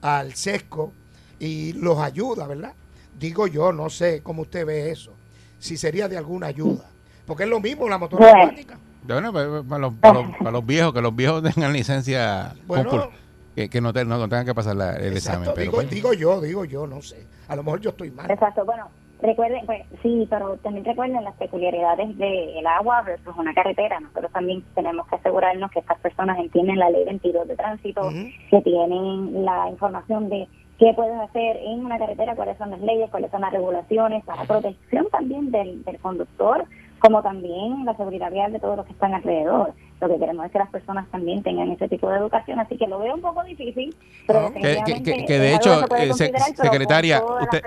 al 0.00 0.34
sesco 0.34 0.92
y 1.38 1.72
los 1.74 1.98
ayuda, 1.98 2.46
¿verdad? 2.46 2.72
Digo 3.18 3.46
yo, 3.46 3.72
no 3.72 3.90
sé 3.90 4.20
cómo 4.22 4.42
usted 4.42 4.64
ve 4.66 4.90
eso. 4.90 5.12
Si 5.58 5.76
sería 5.76 6.08
de 6.08 6.16
alguna 6.16 6.46
ayuda. 6.46 6.88
Porque 7.26 7.42
es 7.44 7.48
lo 7.48 7.60
mismo 7.60 7.88
la 7.88 7.98
motora 7.98 8.26
Bueno. 8.26 8.42
acuática. 8.44 8.78
Bueno, 9.02 9.32
para, 9.32 9.62
para 9.62 9.78
los, 9.80 9.94
para 9.94 10.14
los- 10.22 10.36
para 10.38 10.50
los 10.50 10.66
viejos, 10.66 10.92
que 10.92 11.00
los 11.00 11.14
viejos 11.14 11.42
tengan 11.54 11.72
licencia, 11.72 12.54
Bueno. 12.66 13.10
Que, 13.54 13.68
que 13.68 13.80
no, 13.80 13.92
te- 13.92 14.04
no 14.04 14.18
tengan 14.28 14.46
que 14.46 14.54
pasar 14.54 14.76
la- 14.76 14.96
el 14.96 15.12
Exacto, 15.14 15.40
examen. 15.50 15.50
Pero 15.54 15.70
digo, 15.70 15.82
digo 15.82 16.12
yo, 16.14 16.40
digo 16.40 16.64
yo, 16.64 16.86
no 16.86 17.02
sé. 17.02 17.26
A 17.48 17.56
lo 17.56 17.62
mejor 17.62 17.80
yo 17.80 17.90
estoy 17.90 18.10
mal. 18.10 18.30
Exacto, 18.30 18.64
bueno, 18.64 18.86
recuerden, 19.20 19.66
pues, 19.66 19.82
sí, 20.02 20.26
pero 20.30 20.56
también 20.58 20.84
recuerden 20.84 21.22
las 21.24 21.34
peculiaridades 21.34 22.16
del 22.16 22.66
agua 22.66 23.02
versus 23.02 23.34
una 23.36 23.52
carretera. 23.52 23.98
Nosotros 24.00 24.30
también 24.32 24.62
tenemos 24.74 25.06
que 25.08 25.16
asegurarnos 25.16 25.70
que 25.70 25.80
estas 25.80 25.98
personas 26.00 26.38
entienden 26.38 26.78
la 26.78 26.90
ley 26.90 27.04
22 27.04 27.48
de 27.48 27.56
tránsito, 27.56 28.02
que 28.50 28.60
tienen 28.62 29.44
la 29.44 29.68
información 29.68 30.28
de 30.28 30.48
qué 30.78 30.94
puedes 30.94 31.18
hacer 31.20 31.58
en 31.58 31.84
una 31.84 31.98
carretera, 31.98 32.34
cuáles 32.34 32.56
son 32.56 32.70
las 32.70 32.80
leyes, 32.80 33.10
cuáles 33.10 33.30
son 33.30 33.42
las 33.42 33.52
regulaciones, 33.52 34.24
para 34.24 34.44
protección 34.44 35.06
también 35.10 35.50
del, 35.50 35.84
del 35.84 35.98
conductor, 35.98 36.64
como 37.00 37.22
también 37.22 37.84
la 37.84 37.94
seguridad 37.96 38.30
vial 38.30 38.52
de 38.52 38.60
todos 38.60 38.76
los 38.78 38.86
que 38.86 38.92
están 38.92 39.12
alrededor. 39.12 39.74
Lo 40.00 40.08
que 40.08 40.18
queremos 40.18 40.46
es 40.46 40.52
que 40.52 40.58
las 40.58 40.70
personas 40.70 41.06
también 41.10 41.42
tengan 41.42 41.70
ese 41.70 41.86
tipo 41.88 42.08
de 42.08 42.16
educación, 42.18 42.58
así 42.58 42.76
que 42.78 42.86
lo 42.86 42.98
veo 43.00 43.14
un 43.14 43.20
poco 43.20 43.44
difícil, 43.44 43.94
pero 44.26 44.46
Ah. 44.46 44.52
que, 44.86 45.02
que- 45.02 45.24
que- 45.26 45.38
de 45.38 45.54
hecho, 45.54 45.86
se 45.88 46.04
eh, 46.08 46.14
se- 46.14 46.32
secretaria, 46.56 47.22
usted, 47.42 47.62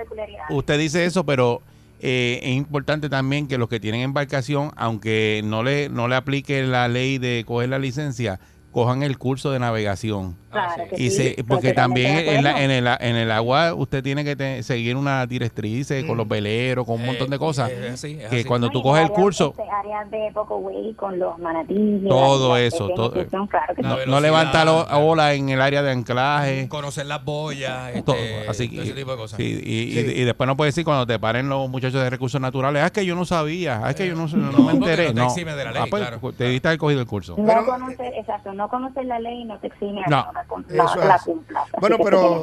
usted 0.50 0.78
dice 0.78 1.04
eso, 1.04 1.24
pero 1.24 1.62
eh, 2.00 2.40
es 2.42 2.50
importante 2.56 3.08
también 3.08 3.46
que 3.46 3.56
los 3.56 3.68
que 3.68 3.78
tienen 3.80 4.00
embarcación, 4.02 4.72
aunque 4.76 5.42
no 5.44 5.62
le, 5.62 5.88
no 5.88 6.08
le 6.08 6.16
aplique 6.16 6.62
la 6.64 6.88
ley 6.88 7.18
de 7.18 7.44
coger 7.46 7.68
la 7.70 7.78
licencia, 7.78 8.40
cojan 8.72 9.02
el 9.04 9.16
curso 9.16 9.52
de 9.52 9.60
navegación. 9.60 10.36
Claro 10.54 10.84
que 10.90 11.02
Y 11.02 11.10
sí, 11.10 11.34
se, 11.36 11.44
porque 11.44 11.72
también 11.72 12.16
en, 12.28 12.44
la- 12.44 12.62
en, 12.62 12.70
el, 12.70 12.86
en 13.00 13.16
el 13.16 13.30
agua 13.30 13.74
usted 13.74 14.02
tiene 14.02 14.24
que 14.24 14.36
te- 14.36 14.62
seguir 14.62 14.96
una 14.96 15.26
directrices 15.26 16.04
con 16.04 16.16
los 16.16 16.26
veleros, 16.28 16.86
con 16.86 16.96
un 17.00 17.06
montón 17.06 17.30
de 17.30 17.38
cosas. 17.38 17.70
Eh, 17.70 17.86
es 17.88 17.92
así, 17.94 18.18
es 18.20 18.28
que 18.28 18.36
así. 18.40 18.44
cuando 18.44 18.70
tú 18.70 18.78
y 18.80 18.82
coges 18.82 19.02
el 19.04 19.10
curso, 19.10 19.54
este, 19.56 19.70
áreas 19.70 20.10
de 20.10 20.30
poco 20.32 20.56
way 20.58 20.94
con 20.94 21.18
los 21.18 21.38
manatíes. 21.38 22.02
y 22.02 22.08
Todo 22.08 22.54
las- 22.58 22.72
eso, 22.74 22.88
todo- 22.90 23.12
ejecución, 23.14 23.46
claro 23.46 23.74
no, 23.78 24.06
no 24.06 24.20
levanta 24.20 24.64
lo- 24.64 24.84
claro. 24.86 25.06
ola 25.06 25.34
en 25.34 25.48
el 25.48 25.60
área 25.60 25.82
de 25.82 25.90
anclaje. 25.90 26.68
Conocer 26.68 27.06
las 27.06 27.24
boyas, 27.24 27.88
este, 27.88 28.02
todo, 28.02 28.16
así 28.48 28.68
todo 28.68 28.82
ese 28.82 28.92
tipo 28.92 29.10
de 29.10 29.16
cosas. 29.16 29.40
y, 29.40 29.42
y- 29.44 29.92
Sí. 29.92 30.12
y 30.16 30.24
después 30.24 30.46
no 30.46 30.56
puedes 30.56 30.74
decir 30.74 30.84
cuando 30.84 31.06
te 31.06 31.18
paren 31.18 31.48
los 31.48 31.68
muchachos 31.68 32.02
de 32.02 32.10
recursos 32.10 32.40
naturales, 32.40 32.82
ah, 32.82 32.86
es 32.86 32.92
que 32.92 33.04
yo 33.06 33.14
no 33.14 33.24
sabía, 33.24 33.80
ah, 33.84 33.90
es 33.90 33.96
que 33.96 34.06
yo 34.08 34.14
no, 34.14 34.26
no, 34.28 34.52
No, 34.52 34.58
me 34.64 34.72
enteré. 34.72 35.12
no 35.12 35.22
te 35.22 35.26
exime 35.28 35.54
de 35.54 35.64
la 35.64 35.72
ley, 35.72 35.82
Ah, 35.84 35.86
pues, 35.90 36.06
claro. 36.06 36.32
te 36.32 36.48
diste 36.48 36.68
haber 36.68 36.78
cogido 36.78 37.00
el 37.00 37.06
curso. 37.06 37.34
No 37.38 37.44
Pero- 37.44 37.64
conocer, 37.66 38.12
exacto, 38.16 38.52
no 38.52 38.68
conocer 38.68 39.04
la 39.06 39.18
ley 39.20 39.44
no 39.44 39.58
te 39.58 39.68
exime 39.68 40.02
a 40.04 40.08
No, 40.10 40.24
que 40.32 40.38
la, 40.68 40.84
la, 40.84 41.06
la 41.50 41.64
Bueno, 41.80 41.96
pero 42.02 42.40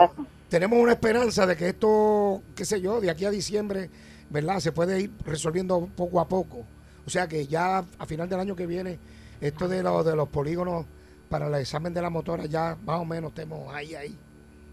tenemos 0.50 0.80
una 0.80 0.92
esperanza 0.94 1.46
de 1.46 1.56
que 1.56 1.70
esto, 1.70 2.42
qué 2.56 2.66
sé 2.66 2.82
yo, 2.82 3.00
de 3.02 3.10
aquí 3.10 3.26
a 3.26 3.30
diciembre, 3.32 3.90
¿verdad? 4.30 4.60
Se 4.60 4.72
puede 4.72 5.02
ir 5.02 5.12
resolviendo 5.26 5.88
poco 5.96 6.20
a 6.20 6.28
poco. 6.28 6.60
O 7.06 7.10
sea 7.10 7.28
que 7.28 7.48
ya 7.48 7.84
a 8.00 8.06
final 8.06 8.30
del 8.30 8.40
año 8.40 8.56
que 8.56 8.68
viene, 8.68 9.00
esto 9.40 9.68
de, 9.68 9.82
los 9.84 10.06
de 10.06 10.16
los 10.16 10.30
polígonos 10.30 10.86
para 11.30 11.48
el 11.48 11.56
examen 11.56 11.94
de 11.94 12.02
la 12.02 12.10
motora, 12.10 12.46
ya 12.46 12.78
más 12.86 13.00
o 13.00 13.06
menos 13.06 13.30
estemos 13.32 13.74
ahí, 13.74 13.96
ahí. 13.96 14.16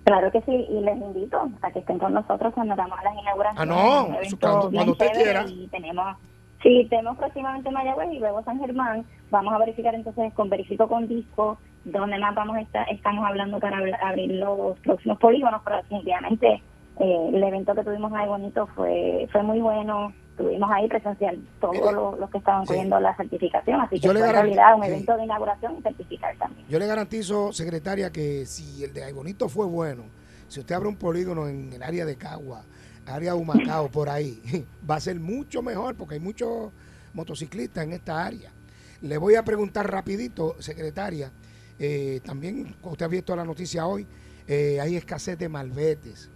Claro 0.05 0.31
que 0.33 0.41
sí, 0.43 0.53
y 0.71 0.81
les 0.81 0.97
invito 0.97 1.39
a 1.63 1.71
que 1.71 1.79
estén 1.81 1.99
con 1.99 2.15
nosotros 2.15 2.53
cuando 2.55 2.73
hagamos 2.75 2.99
las 3.05 3.15
inauguraciones. 3.15 3.61
Ah, 3.61 4.07
no, 4.11 4.21
eso 4.21 4.37
cuando- 4.41 4.71
cuando 4.71 4.93
usted 4.93 5.13
quiera. 5.13 5.45
Y 5.47 5.69
tenemos, 5.69 6.17
sí, 6.63 6.87
tenemos 6.91 7.17
próximamente 7.19 7.71
Mayagüez 7.71 8.09
y 8.13 8.19
luego 8.19 8.43
San 8.43 8.59
Germán. 8.59 9.05
Vamos 9.31 9.53
a 9.55 9.59
verificar 9.59 9.95
entonces 9.95 10.33
con 10.35 10.49
Verifico 10.49 10.89
con 10.89 11.07
Disco 11.07 11.59
donde 11.85 12.19
más 12.19 12.35
vamos 12.35 12.57
a 12.57 12.61
estar, 12.61 12.87
estamos 12.91 13.25
hablando 13.27 13.59
para 13.61 13.79
abri- 13.79 13.99
abrir 14.03 14.33
los 14.33 14.79
próximos 14.81 15.19
polígonos, 15.19 15.63
pero 15.65 15.79
definitivamente 15.79 16.63
eh, 17.01 17.31
el 17.33 17.43
evento 17.43 17.75
que 17.75 17.85
tuvimos 17.85 18.13
ahí 18.13 18.27
bonito 18.29 18.67
fue 18.75 19.29
fue 19.33 19.43
muy 19.43 19.61
bueno. 19.61 20.15
Tuvimos 20.37 20.71
ahí 20.71 20.87
presencial 20.89 21.37
todos 21.59 21.75
Mire, 21.75 21.93
los, 21.93 22.17
los 22.19 22.31
que 22.31 22.39
estaban 22.39 22.65
sí. 22.65 22.67
cogiendo 22.67 23.01
la 23.01 23.17
certificación, 23.17 23.81
así 23.81 23.99
que 23.99 24.07
Yo 24.07 24.13
fue 24.13 24.27
en 24.27 24.33
realidad 24.33 24.77
un 24.77 24.85
sí. 24.85 24.91
evento 24.93 25.17
de 25.17 25.25
inauguración 25.25 25.77
y 25.79 25.83
certificar 25.83 26.37
también. 26.39 26.69
Yo 26.69 26.79
le 26.79 26.87
garantizo, 26.87 27.53
secretaria, 27.53 28.11
que 28.13 28.47
si 28.47 28.85
el 28.85 28.93
de 28.93 29.05
Aybonito 29.05 29.49
fue 29.49 29.67
bueno, 29.67 30.05
si 30.49 30.61
usted 30.61 30.75
abre 30.75 30.89
un 30.89 30.97
polígono 30.97 31.49
en 31.49 31.73
el 31.73 31.83
área 31.83 32.05
de 32.05 32.17
Cagua, 32.17 32.67
área 33.07 33.33
de 33.33 33.39
Humacao, 33.39 33.89
por 33.91 34.09
ahí, 34.09 34.43
va 34.89 34.97
a 34.97 35.01
ser 35.01 35.19
mucho 35.19 35.63
mejor 35.63 35.97
porque 35.97 36.15
hay 36.15 36.21
muchos 36.21 36.73
motociclistas 37.15 37.85
en 37.85 37.93
esta 37.95 38.25
área. 38.25 38.53
Le 39.01 39.17
voy 39.17 39.37
a 39.37 39.45
preguntar 39.45 39.91
rapidito, 39.91 40.57
secretaria, 40.61 41.33
eh, 41.79 42.21
también 42.25 42.75
usted 42.83 43.05
ha 43.07 43.09
visto 43.09 43.35
la 43.37 43.45
noticia 43.45 43.87
hoy, 43.87 44.07
eh, 44.47 44.79
hay 44.81 44.97
escasez 44.97 45.39
de 45.39 45.49
malbetes. 45.49 46.31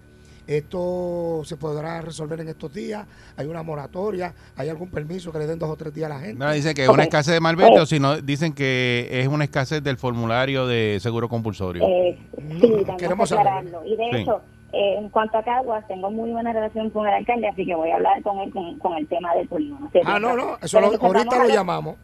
Esto 0.45 1.43
se 1.45 1.57
podrá 1.57 2.01
resolver 2.01 2.41
en 2.41 2.49
estos 2.49 2.75
días. 2.75 3.07
Hay 3.37 3.47
una 3.47 3.63
moratoria. 3.63 4.35
Hay 4.57 4.69
algún 4.69 4.91
permiso 4.91 5.31
que 5.33 5.39
le 5.39 5.47
den 5.47 5.57
dos 5.59 5.71
o 5.71 5.77
tres 5.77 5.95
días 5.95 6.11
a 6.11 6.15
la 6.15 6.21
gente. 6.21 6.35
No 6.45 6.53
dicen 6.53 6.75
que 6.75 6.83
es 6.83 6.89
una 6.89 7.05
escasez 7.05 7.35
de 7.35 7.41
malvete 7.41 7.79
o 7.79 7.87
sino 7.87 8.21
dicen 8.21 8.53
que 8.53 9.09
es 9.11 9.29
una 9.29 9.45
escasez 9.45 9.83
del 9.85 9.97
formulario 9.99 10.67
de 10.67 10.99
seguro 11.01 11.29
compulsorio. 11.29 11.85
Eh, 11.87 12.19
Mm, 12.43 12.61
sí, 12.61 12.69
queremos 12.99 13.31
aclararlo. 13.31 13.83
Y 13.87 13.91
de 13.97 14.05
Sí. 14.11 14.17
hecho, 14.23 14.43
eh, 14.73 14.97
en 14.99 15.09
cuanto 15.11 15.39
a 15.39 15.43
Caguas, 15.43 15.87
tengo 15.87 16.11
muy 16.11 16.31
buena 16.33 16.53
relación 16.53 16.89
con 16.91 17.07
el 17.07 17.15
alcalde, 17.15 17.49
así 17.49 17.65
que 17.67 17.75
voy 17.75 17.91
a 17.91 17.97
hablar 17.97 18.23
con 18.23 18.39
él 18.41 18.51
con, 18.53 18.79
con 18.79 18.95
el 18.97 19.07
tema 19.07 19.35
del 19.35 19.47
polígono. 19.49 19.91
Sí, 19.93 20.01
Ah, 20.05 20.19
no, 20.19 20.35
no, 20.35 20.57
eso 20.63 20.81
lo- 20.81 20.87
ahorita 21.01 21.39
lo 21.39 21.45
la- 21.49 21.55
llamamos. 21.55 21.97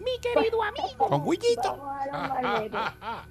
Con 0.98 1.25
Guillito. 1.25 1.76
Vamos 1.76 1.88
a, 2.00 2.06
los 2.06 2.42
marbetes. 2.44 2.80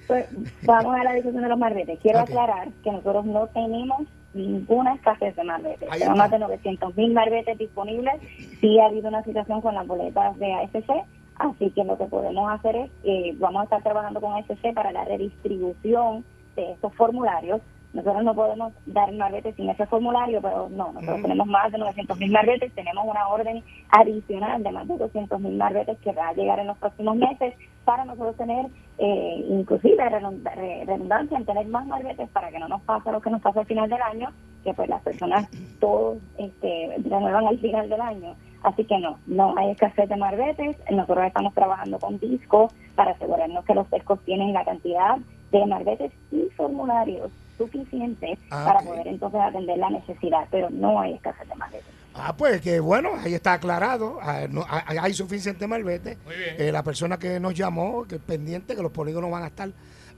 Pues, 0.07 0.25
vamos 0.63 0.95
a 0.99 1.03
la 1.03 1.13
discusión 1.13 1.43
de 1.43 1.49
los 1.49 1.57
marbetes. 1.59 1.99
Quiero 2.01 2.19
aclarar 2.19 2.69
que 2.83 2.91
nosotros 2.91 3.25
no 3.25 3.47
tenemos 3.47 4.01
ninguna 4.33 4.93
escasez 4.95 5.35
de 5.35 5.43
marbetes. 5.43 5.89
Tenemos 5.89 6.17
más 6.17 6.31
de 6.31 6.39
900 6.39 6.95
mil 6.97 7.13
marbetes 7.13 7.57
disponibles. 7.57 8.15
Sí 8.61 8.79
ha 8.79 8.85
habido 8.87 9.07
una 9.09 9.23
situación 9.23 9.61
con 9.61 9.75
las 9.75 9.85
boletas 9.87 10.37
de 10.37 10.53
AFC, 10.53 10.89
así 11.37 11.71
que 11.71 11.83
lo 11.83 11.97
que 11.97 12.05
podemos 12.05 12.51
hacer 12.51 12.75
es, 12.75 12.91
eh, 13.03 13.33
vamos 13.37 13.61
a 13.61 13.63
estar 13.65 13.83
trabajando 13.83 14.19
con 14.21 14.33
AFC 14.33 14.73
para 14.73 14.91
la 14.91 15.05
redistribución 15.05 16.23
de 16.55 16.71
estos 16.73 16.93
formularios. 16.95 17.61
Nosotros 17.97 18.23
no 18.23 18.35
podemos 18.35 18.73
dar 18.85 19.11
marbetes 19.11 19.55
sin 19.55 19.69
ese 19.71 19.87
formulario, 19.87 20.39
pero 20.39 20.69
no, 20.69 20.91
nosotros 20.93 21.17
Mm. 21.19 21.21
tenemos 21.23 21.47
más 21.47 21.71
de 21.71 21.79
900 21.79 22.19
mil 22.19 22.31
marbetes, 22.31 22.71
tenemos 22.75 23.03
una 23.07 23.27
orden 23.27 23.63
adicional 23.89 24.61
de 24.61 24.71
más 24.71 24.87
de 24.87 24.97
200 24.97 25.39
mil 25.41 25.57
marbetes 25.57 25.97
que 25.99 26.11
va 26.11 26.29
a 26.29 26.33
llegar 26.33 26.59
en 26.59 26.67
los 26.67 26.77
próximos 26.77 27.15
meses 27.15 27.55
para 27.85 28.05
nosotros 28.05 28.35
tener, 28.37 28.67
eh, 28.99 29.45
inclusive 29.49 29.97
redunda- 30.09 30.53
re- 30.53 30.83
redundancia 30.85 31.37
en 31.37 31.45
tener 31.45 31.65
más 31.67 31.87
marbetes 31.87 32.29
para 32.29 32.51
que 32.51 32.59
no 32.59 32.67
nos 32.67 32.81
pase 32.83 33.11
lo 33.11 33.19
que 33.19 33.31
nos 33.31 33.41
pasa 33.41 33.61
al 33.61 33.65
final 33.65 33.89
del 33.89 34.01
año, 34.01 34.29
que 34.63 34.73
pues 34.75 34.89
las 34.89 35.01
personas 35.01 35.49
todos 35.79 36.19
este, 36.37 36.97
renuevan 37.03 37.47
al 37.47 37.57
final 37.59 37.89
del 37.89 38.01
año. 38.01 38.35
Así 38.61 38.85
que 38.85 38.99
no, 38.99 39.17
no 39.25 39.55
hay 39.57 39.71
escasez 39.71 40.07
de 40.09 40.17
marbetes. 40.17 40.77
Nosotros 40.91 41.25
estamos 41.25 41.53
trabajando 41.55 41.97
con 41.99 42.19
discos 42.19 42.71
para 42.95 43.11
asegurarnos 43.11 43.65
que 43.65 43.73
los 43.73 43.87
cercos 43.89 44.23
tienen 44.25 44.53
la 44.53 44.65
cantidad 44.65 45.17
de 45.51 45.65
marbetes 45.65 46.11
y 46.31 46.41
formularios 46.57 47.31
suficientes 47.57 48.37
Ah, 48.51 48.63
para 48.65 48.79
poder 48.81 49.07
entonces 49.07 49.39
atender 49.41 49.77
la 49.77 49.89
necesidad, 49.89 50.47
pero 50.51 50.69
no 50.69 50.99
hay 50.99 51.13
escasez 51.15 51.47
de 51.49 51.55
marbetes. 51.55 51.96
Ah, 52.19 52.35
pues 52.35 52.61
que 52.61 52.79
bueno, 52.79 53.11
ahí 53.23 53.33
está 53.33 53.53
aclarado. 53.53 54.17
Ah, 54.21 54.47
no, 54.49 54.65
ah, 54.67 54.83
hay 55.01 55.13
suficiente 55.13 55.67
malvete. 55.67 56.17
Muy 56.25 56.35
bien. 56.35 56.55
Eh, 56.57 56.71
la 56.71 56.83
persona 56.83 57.17
que 57.17 57.39
nos 57.39 57.53
llamó, 57.53 58.05
que 58.07 58.15
es 58.15 58.21
pendiente, 58.21 58.75
que 58.75 58.81
los 58.81 58.91
polígonos 58.91 59.29
van 59.31 59.43
a 59.43 59.47
estar 59.47 59.69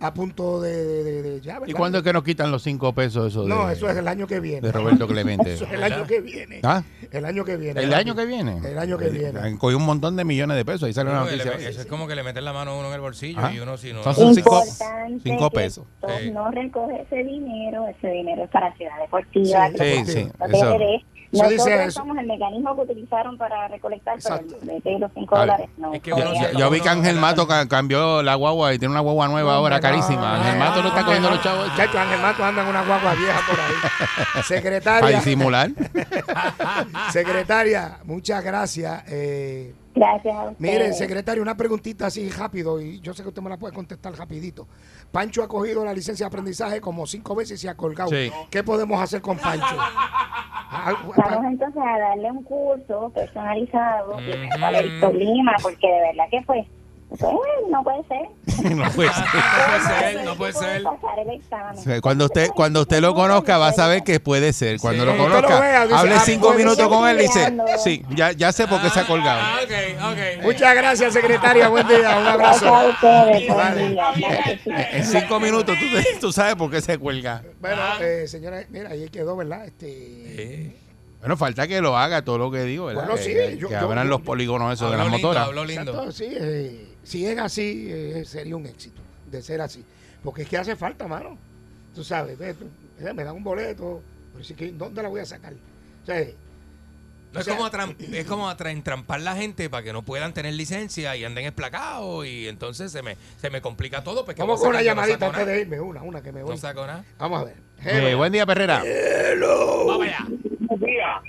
a 0.01 0.13
punto 0.13 0.61
de, 0.61 0.71
de, 0.85 1.03
de- 1.03 1.21
de- 1.23 1.41
ya, 1.41 1.59
¿Y 1.67 1.73
cuándo 1.73 1.97
es 1.97 2.05
que 2.05 2.13
nos 2.13 2.23
quitan 2.23 2.51
los 2.51 2.63
cinco 2.63 2.93
pesos 2.93 3.33
eso 3.33 3.43
de, 3.43 3.49
No, 3.49 3.69
eso 3.69 3.89
es 3.89 3.97
el 3.97 4.07
año 4.07 4.27
que 4.27 4.39
viene. 4.39 4.61
de 4.61 4.71
Roberto 4.71 5.05
Clemente? 5.09 5.53
Eso 5.55 5.65
es 5.65 5.73
el 5.73 5.83
año 5.83 6.07
que 6.07 6.21
viene. 6.21 6.61
¿Ah? 6.63 6.83
El 7.11 7.25
año 7.25 7.43
que 7.43 7.57
viene. 7.57 7.81
¿El 7.83 7.93
año 7.93 8.15
que 8.15 8.25
viene? 8.25 8.61
El 8.63 8.77
año 8.79 8.97
que 8.97 9.09
viene. 9.09 9.57
Cogido 9.57 9.77
un 9.77 9.85
montón 9.85 10.15
de 10.15 10.23
millones 10.23 10.55
de 10.55 10.63
pesos. 10.63 10.83
Ahí 10.83 10.93
sale 10.93 11.09
una 11.09 11.25
noticia. 11.25 11.53
le- 11.57 11.67
eso 11.67 11.81
es 11.81 11.85
como 11.87 12.07
que 12.07 12.15
le 12.15 12.23
meten 12.23 12.45
la 12.45 12.53
mano 12.53 12.71
a 12.71 12.79
uno 12.79 12.87
en 12.87 12.93
el 12.93 13.01
bolsillo 13.01 13.41
y 13.51 13.59
uno 13.59 13.75
si 13.75 13.91
no. 13.91 14.01
Son 14.13 14.33
cinco- 14.33 15.49
pesos. 15.51 15.85
Sí. 16.21 16.31
No 16.31 16.49
recoge 16.49 17.01
ese 17.01 17.23
dinero, 17.25 17.85
ese 17.89 18.07
dinero 18.09 18.45
es 18.45 18.49
para 18.51 18.73
Ciudad 18.77 18.97
Deportiva. 19.01 19.67
Sí, 19.71 19.75
sí, 20.05 20.29
no 20.39 20.47
sí, 20.47 20.55
Eso 20.55 20.77
Nosotros 21.31 21.65
dice 21.65 21.83
eso. 21.83 21.99
somos 21.99 22.17
el 22.17 22.25
mecanismo 22.25 22.75
que 22.75 22.81
utilizaron 22.81 23.37
para 23.37 23.67
recolectar, 23.67 24.15
Exacto. 24.15 24.55
pero 24.61 24.73
el 24.77 24.81
de 24.83 24.99
los 24.99 25.11
5 25.13 25.35
A 25.35 25.39
ver, 25.39 25.47
dólares 25.47 25.69
no. 25.77 25.93
es 25.93 26.01
que 26.01 26.09
Yo, 26.09 26.17
no. 26.17 26.51
yo 26.59 26.69
vi 26.71 26.81
que 26.81 26.89
Ángel 26.89 27.15
Mato 27.17 27.47
ca- 27.47 27.67
cambió 27.67 28.23
la 28.23 28.35
guagua 28.35 28.73
y 28.73 28.79
tiene 28.79 28.91
una 28.93 29.01
guagua 29.01 29.27
nueva 29.27 29.55
ahora 29.55 29.75
no, 29.77 29.81
carísima. 29.81 30.21
no, 30.21 30.43
Ángel 30.43 30.57
Mato 30.59 30.81
no 30.81 30.87
está 30.87 31.01
no, 31.01 31.05
cogiendo 31.05 31.29
no. 31.29 31.35
los 31.35 31.43
chavos 31.43 31.75
Chacho, 31.77 31.99
Ángel 31.99 32.19
Mato 32.21 32.43
anda 32.43 32.61
en 32.63 32.67
una 32.69 32.83
guagua 32.85 33.13
vieja 33.13 33.39
por 33.47 33.59
ahí. 33.59 33.73
para 34.33 34.43
Secretaria, 34.43 35.17
disimular. 35.17 35.69
secretaria, 37.11 37.97
muchas 38.05 38.43
gracias. 38.43 39.03
Eh, 39.07 39.73
Gracias 39.95 40.35
a. 40.35 40.53
Miren, 40.59 40.93
secretario, 40.93 41.41
una 41.41 41.57
preguntita 41.57 42.07
así 42.07 42.29
rápido 42.29 42.79
y 42.79 42.99
yo 43.01 43.13
sé 43.13 43.23
que 43.23 43.29
usted 43.29 43.41
me 43.41 43.49
la 43.49 43.57
puede 43.57 43.73
contestar 43.73 44.13
rapidito. 44.13 44.67
Pancho 45.11 45.43
ha 45.43 45.47
cogido 45.47 45.83
la 45.83 45.93
licencia 45.93 46.25
de 46.25 46.27
aprendizaje 46.27 46.79
como 46.79 47.05
cinco 47.07 47.35
veces 47.35 47.59
y 47.59 47.61
se 47.63 47.69
ha 47.69 47.75
colgado. 47.75 48.09
Sí. 48.09 48.31
¿Qué 48.49 48.63
podemos 48.63 49.01
hacer 49.01 49.21
con 49.21 49.37
Pancho? 49.37 49.75
Ah, 50.71 50.93
Vamos 51.17 51.45
entonces 51.45 51.81
a 51.81 51.97
darle 51.97 52.31
un 52.31 52.43
curso 52.43 53.09
personalizado 53.09 54.17
tenga 54.17 54.79
el 54.79 54.99
problema, 54.99 55.53
porque 55.61 55.87
de 55.87 55.99
verdad 56.01 56.25
que 56.29 56.41
pues, 56.45 56.67
no 57.69 57.83
puede 57.83 58.03
ser. 58.07 58.29
No 58.75 58.91
puede 58.91 59.09
ser. 59.13 59.25
No 59.25 59.35
puede 59.65 59.81
ser, 60.03 60.25
no 60.25 60.35
puede 60.35 60.53
ser. 60.53 60.83
pasar 60.83 61.19
el 61.19 61.29
examen. 61.29 62.01
Cuando 62.01 62.25
usted, 62.25 62.49
cuando 62.55 62.81
usted 62.81 62.99
lo 62.99 63.13
conozca 63.15 63.57
va 63.57 63.69
a 63.69 63.73
saber 63.73 64.03
que 64.03 64.19
puede 64.19 64.53
ser. 64.53 64.79
Cuando 64.79 65.05
lo 65.05 65.15
conozca, 65.17 65.49
lo 65.55 65.61
vea, 65.61 65.83
dice, 65.85 65.95
hable 65.95 66.13
ah, 66.15 66.21
cinco 66.25 66.53
minutos 66.53 66.87
con 66.87 67.07
él 67.07 67.19
y 67.19 67.21
dice, 67.23 67.53
sí, 67.83 68.03
ya, 68.11 68.31
ya 68.33 68.51
sé 68.51 68.67
por 68.67 68.81
qué 68.81 68.89
se 68.89 68.99
ha 68.99 69.07
colgado. 69.07 69.39
Ah, 69.41 70.11
ok. 70.11 70.43
Muchas 70.43 70.75
gracias, 70.75 71.13
secretaria. 71.13 71.67
Buen 71.69 71.87
día. 71.87 72.17
Un 72.19 72.27
a 72.27 72.33
abrazo. 72.33 72.89
ustedes. 72.89 73.47
Vale. 73.55 74.59
sí. 74.63 74.69
En 74.91 75.05
cinco 75.05 75.39
minutos 75.39 75.77
tú, 75.79 75.85
tú 76.19 76.31
sabes 76.31 76.55
por 76.55 76.69
qué 76.69 76.81
se 76.81 76.97
cuelga. 76.97 77.43
Bueno, 77.61 77.81
eh, 78.01 78.27
señora, 78.27 78.63
mira, 78.69 78.89
ahí 78.91 79.07
quedó, 79.09 79.35
¿verdad? 79.35 79.65
Este. 79.65 80.75
Bueno, 81.19 81.35
falta 81.37 81.67
que 81.67 81.81
lo 81.81 81.97
haga 81.97 82.23
todo 82.23 82.37
lo 82.37 82.49
que 82.51 82.63
digo, 82.63 82.85
¿verdad? 82.85 83.03
Bueno, 83.03 83.17
que, 83.17 83.23
sí, 83.23 83.33
que- 83.33 83.57
yo- 83.57 83.67
que 83.67 83.73
yo- 83.73 83.79
abran 83.81 84.05
yo- 84.05 84.09
los 84.11 84.21
polígonos 84.21 84.73
esos 84.73 84.89
de 84.89 84.97
las 84.97 85.07
lindo, 85.07 85.17
motoras. 85.27 85.47
habló 85.47 85.65
lindo. 85.65 85.91
exacto, 85.91 86.11
sí, 86.13 86.27
eh, 86.29 86.88
si 87.03 87.25
es 87.25 87.37
así, 87.37 87.87
eh, 87.89 88.23
sería 88.25 88.55
un 88.55 88.65
éxito 88.65 89.01
de 89.29 89.41
ser 89.41 89.61
así. 89.61 89.83
Porque 90.23 90.43
es 90.43 90.49
que 90.49 90.57
hace 90.57 90.75
falta, 90.75 91.07
mano. 91.07 91.37
Tú 91.95 92.03
sabes, 92.03 92.37
ve, 92.37 92.53
tú, 92.53 92.65
eh, 92.99 93.13
me 93.13 93.23
dan 93.23 93.35
un 93.35 93.43
boleto, 93.43 94.01
pero 94.33 94.43
sí 94.43 94.53
que, 94.53 94.71
¿dónde 94.71 95.01
la 95.01 95.09
voy 95.09 95.21
a 95.21 95.25
sacar? 95.25 95.53
O 95.53 96.05
sea, 96.05 96.23
No, 97.31 97.37
O 97.39 97.41
es, 97.41 97.47
como 97.47 97.65
atram- 97.67 97.95
es 98.13 98.25
como 98.25 98.49
atra- 98.49 98.71
entrampar 98.71 99.21
la 99.21 99.35
gente 99.35 99.69
para 99.69 99.83
que 99.83 99.93
no 99.93 100.01
puedan 100.01 100.33
tener 100.33 100.53
licencia 100.55 101.15
y 101.15 101.23
anden 101.25 101.45
esplacados 101.45 102.25
y 102.25 102.47
entonces 102.47 102.91
se 102.91 103.01
me, 103.03 103.17
se 103.39 103.49
me 103.51 103.61
complica 103.61 104.03
todo. 104.03 104.25
Porque 104.25 104.41
Vamos 104.41 104.59
voy 104.59 104.65
a 104.65 104.69
con 104.69 104.75
una 104.75 104.79
no 104.79 104.85
llamadita 104.85 105.25
antes 105.27 105.45
de 105.45 105.61
irme, 105.61 105.79
una, 105.79 106.01
una 106.01 106.21
que 106.23 106.31
me 106.31 106.41
voy. 106.43 106.51
No 106.55 106.57
saco 106.57 106.85
nada. 106.87 107.03
Vamos 107.19 107.41
a 107.41 107.43
ver. 107.45 107.55
Eh, 107.85 108.15
buen 108.15 108.31
día, 108.31 108.45
Perrera. 108.47 108.83
Vamos 109.87 110.07
allá. 110.07 110.25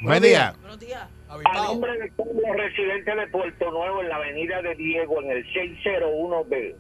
Buen 0.03 0.23
día. 0.23 0.55
Buenos 0.63 0.81
días. 0.81 1.09
A 1.31 1.65
nombre 1.65 1.97
de 1.97 2.11
todos 2.11 2.35
los 2.35 2.57
residentes 2.57 3.17
de 3.17 3.27
Puerto 3.29 3.71
Nuevo 3.71 4.03
en 4.03 4.09
la 4.09 4.17
avenida 4.17 4.63
de 4.63 4.75
Diego, 4.75 5.23
en 5.23 5.31
el 5.31 5.47
601B. 5.53 6.75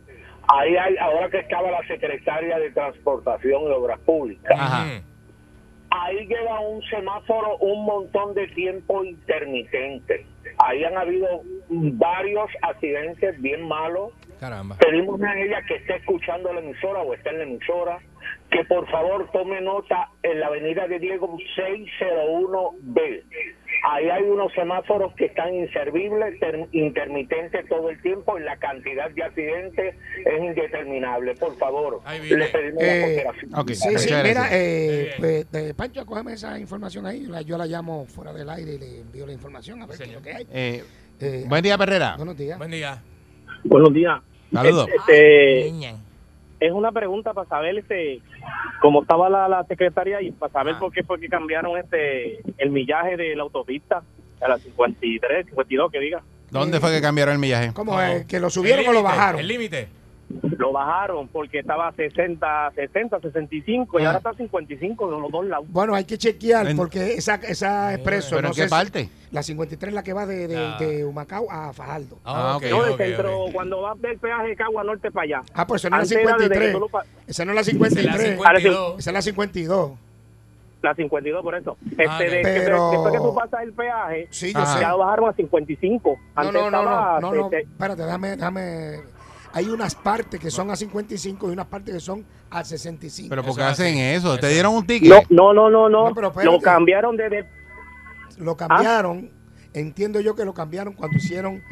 Ahí 0.52 0.76
hay, 0.76 0.96
ahora 0.96 1.30
que 1.30 1.38
estaba 1.38 1.70
la 1.70 1.86
secretaria 1.86 2.58
de 2.58 2.70
Transportación 2.72 3.62
y 3.62 3.66
Obras 3.66 4.00
Públicas. 4.00 4.50
Ajá. 4.58 4.86
Ahí 5.90 6.26
lleva 6.26 6.60
un 6.60 6.82
semáforo 6.82 7.58
un 7.58 7.84
montón 7.84 8.34
de 8.34 8.48
tiempo 8.48 9.04
intermitente. 9.04 10.26
Ahí 10.58 10.82
han 10.84 10.96
habido 10.96 11.42
varios 11.68 12.50
accidentes 12.62 13.40
bien 13.40 13.66
malos. 13.66 14.12
Caramba. 14.40 14.76
Pedimos 14.78 15.20
a 15.22 15.38
ella 15.38 15.60
que 15.68 15.74
esté 15.76 15.96
escuchando 15.96 16.50
la 16.52 16.60
emisora 16.60 17.00
o 17.02 17.12
esté 17.12 17.28
en 17.28 17.38
la 17.38 17.44
emisora 17.44 17.98
que 18.50 18.64
por 18.64 18.88
favor 18.90 19.28
tome 19.32 19.60
nota 19.60 20.08
en 20.22 20.40
la 20.40 20.46
avenida 20.46 20.88
de 20.88 20.98
Diego 20.98 21.36
601B. 21.56 23.22
Ahí 23.84 24.08
hay 24.10 24.22
unos 24.24 24.52
semáforos 24.54 25.14
que 25.14 25.26
están 25.26 25.54
inservibles, 25.54 26.38
ter- 26.40 26.68
intermitentes 26.72 27.68
todo 27.68 27.90
el 27.90 28.00
tiempo 28.02 28.38
y 28.38 28.42
la 28.42 28.56
cantidad 28.56 29.10
de 29.10 29.22
accidentes 29.22 29.94
es 30.24 30.42
indeterminable. 30.42 31.34
Por 31.36 31.56
favor, 31.58 32.00
le 32.10 32.46
pedimos 32.48 32.82
Eh, 32.82 32.86
la 32.86 33.06
cooperación. 33.06 33.54
ok. 33.54 33.68
Sí, 33.70 33.98
sí, 33.98 34.14
mira, 34.24 34.48
eh, 34.52 35.14
pues, 35.18 35.46
eh, 35.54 35.74
Pancho, 35.76 36.04
cógeme 36.06 36.32
esa 36.32 36.58
información 36.58 37.06
ahí. 37.06 37.26
la- 37.26 37.42
yo 37.42 37.56
la 37.58 37.66
llamo 37.66 38.06
fuera 38.06 38.32
del 38.32 38.48
aire 38.50 38.74
y 38.74 38.78
le 38.78 39.00
envío 39.00 39.26
la 39.26 39.32
información 39.32 39.82
a 39.82 39.86
ver 39.86 39.96
qué 39.98 40.04
es 40.04 40.12
lo 40.14 40.22
que 40.22 40.32
hay. 40.34 40.46
Eh, 40.52 40.84
Eh, 41.22 41.44
buen 41.46 41.62
día, 41.62 41.76
Perrera. 41.76 42.14
Buenos 42.16 42.36
días. 42.38 42.56
Buen 42.56 42.70
día. 42.70 43.02
Buenos 43.64 43.92
días. 43.92 44.20
Saludos. 44.52 44.88
Este, 44.88 45.68
es 46.60 46.72
una 46.72 46.92
pregunta 46.92 47.32
para 47.32 47.48
saber 47.48 47.78
este 47.78 48.20
cómo 48.80 49.02
estaba 49.02 49.28
la, 49.28 49.48
la 49.48 49.64
secretaria 49.64 50.20
y 50.20 50.30
para 50.32 50.52
saber 50.52 50.74
Ah. 50.76 50.80
por 50.80 50.92
qué 50.92 51.02
fue 51.02 51.18
que 51.20 51.28
cambiaron 51.28 51.78
este 51.78 52.40
el 52.58 52.70
millaje 52.70 53.16
de 53.16 53.34
la 53.36 53.42
autopista 53.42 54.02
a 54.40 54.48
la 54.48 54.58
53, 54.58 55.46
52 55.46 55.92
que 55.92 56.00
diga. 56.00 56.22
¿Dónde 56.50 56.80
fue 56.80 56.90
que 56.90 57.00
cambiaron 57.00 57.34
el 57.34 57.38
millaje? 57.40 57.72
¿Cómo 57.72 58.00
es? 58.00 58.24
¿Que 58.26 58.40
lo 58.40 58.50
subieron 58.50 58.84
El 58.84 58.90
o 58.90 58.92
lo 58.92 59.02
bajaron? 59.02 59.40
El 59.40 59.46
límite. 59.48 59.88
Lo 60.58 60.72
bajaron 60.72 61.26
porque 61.28 61.58
estaba 61.58 61.88
a 61.88 61.92
60, 61.92 62.70
60, 62.76 63.18
65 63.20 63.98
y 63.98 64.02
Ah. 64.04 64.06
ahora 64.06 64.18
está 64.18 64.30
a 64.30 64.34
55 64.34 65.10
de 65.10 65.20
los 65.20 65.30
dos 65.32 65.44
lados. 65.46 65.66
Bueno, 65.70 65.94
hay 65.94 66.04
que 66.04 66.18
chequear 66.18 66.68
En- 66.68 66.76
porque 66.76 67.14
esa, 67.14 67.34
esa 67.36 67.94
expreso. 67.94 68.30
¿Pero 68.36 68.42
no 68.42 68.48
en 68.48 68.54
sé 68.54 68.60
qué 68.62 68.68
si- 68.68 68.70
parte? 68.70 69.08
La 69.32 69.42
53 69.42 69.88
es 69.88 69.94
la 69.94 70.02
que 70.02 70.12
va 70.12 70.26
de, 70.26 70.46
de, 70.48 70.56
Ah. 70.56 70.76
de 70.78 71.04
Humacao 71.04 71.50
a 71.50 71.72
Fajardo. 71.72 72.16
Ah, 72.24 72.58
no, 72.62 72.82
del 72.82 72.92
ok, 72.92 72.96
centro, 72.98 73.44
cuando 73.52 73.80
va 73.82 73.94
del 73.96 74.18
peaje 74.18 74.48
de 74.48 74.56
Cagua 74.56 74.84
Norte 74.84 75.10
para 75.10 75.24
allá. 75.24 75.42
Ah, 75.54 75.66
pues 75.66 75.82
esa 75.82 75.90
no 75.90 76.00
es 76.02 76.10
la 76.10 76.18
Antes 76.18 76.28
era 76.28 76.36
desde 76.38 76.48
que 76.48 76.54
53. 76.54 76.72
tú 76.74 76.80
lo 76.80 76.88
pa- 76.88 77.04
Esa 77.26 77.44
no 77.44 77.50
es 77.52 77.54
la 77.54 77.60
Esa 77.60 77.70
es 77.70 77.78
la 77.80 77.88
53. 77.88 78.30
52. 78.30 78.98
Esa 78.98 79.10
es 79.10 79.14
la 79.14 79.22
52. 79.22 79.92
La 80.82 80.94
52 80.94 81.42
por 81.42 81.54
eso. 81.56 81.76
Este, 81.90 82.06
Ah, 82.08 82.18
de- 82.18 82.28
que- 82.30 82.42
Pero- 82.42 82.90
después 82.90 83.12
que 83.12 83.18
tú 83.18 83.34
pasas 83.34 83.62
el 83.62 83.72
peaje, 83.72 84.28
Sí, 84.30 84.52
yo 84.52 84.58
Ajá. 84.60 84.74
sé. 84.74 84.80
ya 84.80 84.90
lo 84.90 84.98
bajaron 84.98 85.28
a 85.28 85.32
55. 85.34 86.10
No, 86.36 86.40
Antes 86.40 86.54
no, 86.54 86.60
no, 86.60 86.66
estaba 86.78 86.84
no, 86.84 87.16
a 87.16 87.20
no, 87.20 87.34
no, 87.34 87.50
60. 87.50 87.58
espérate, 87.72 88.02
déjame, 88.04 88.28
déjame. 88.36 88.96
Hay 89.52 89.66
unas 89.68 89.94
partes 89.96 90.38
que 90.38 90.50
son 90.50 90.70
a 90.70 90.76
55 90.76 91.48
y 91.48 91.52
unas 91.52 91.66
partes 91.66 91.94
que 91.94 92.00
son 92.00 92.24
a 92.50 92.64
65. 92.64 93.28
¿Pero 93.30 93.42
por 93.42 93.56
qué 93.56 93.62
hacen 93.62 93.98
eso? 93.98 94.38
¿Te 94.38 94.48
dieron 94.48 94.74
un 94.74 94.86
ticket? 94.86 95.10
No, 95.28 95.52
no, 95.52 95.68
no, 95.70 95.88
no, 95.88 96.12
no. 96.12 96.30
Lo 96.44 96.60
cambiaron 96.60 97.16
desde 97.16 97.46
Lo 98.38 98.56
cambiaron, 98.56 99.30
entiendo 99.74 100.20
yo 100.20 100.34
que 100.34 100.44
lo 100.44 100.54
cambiaron 100.54 100.94
cuando 100.94 101.16
hicieron 101.18 101.62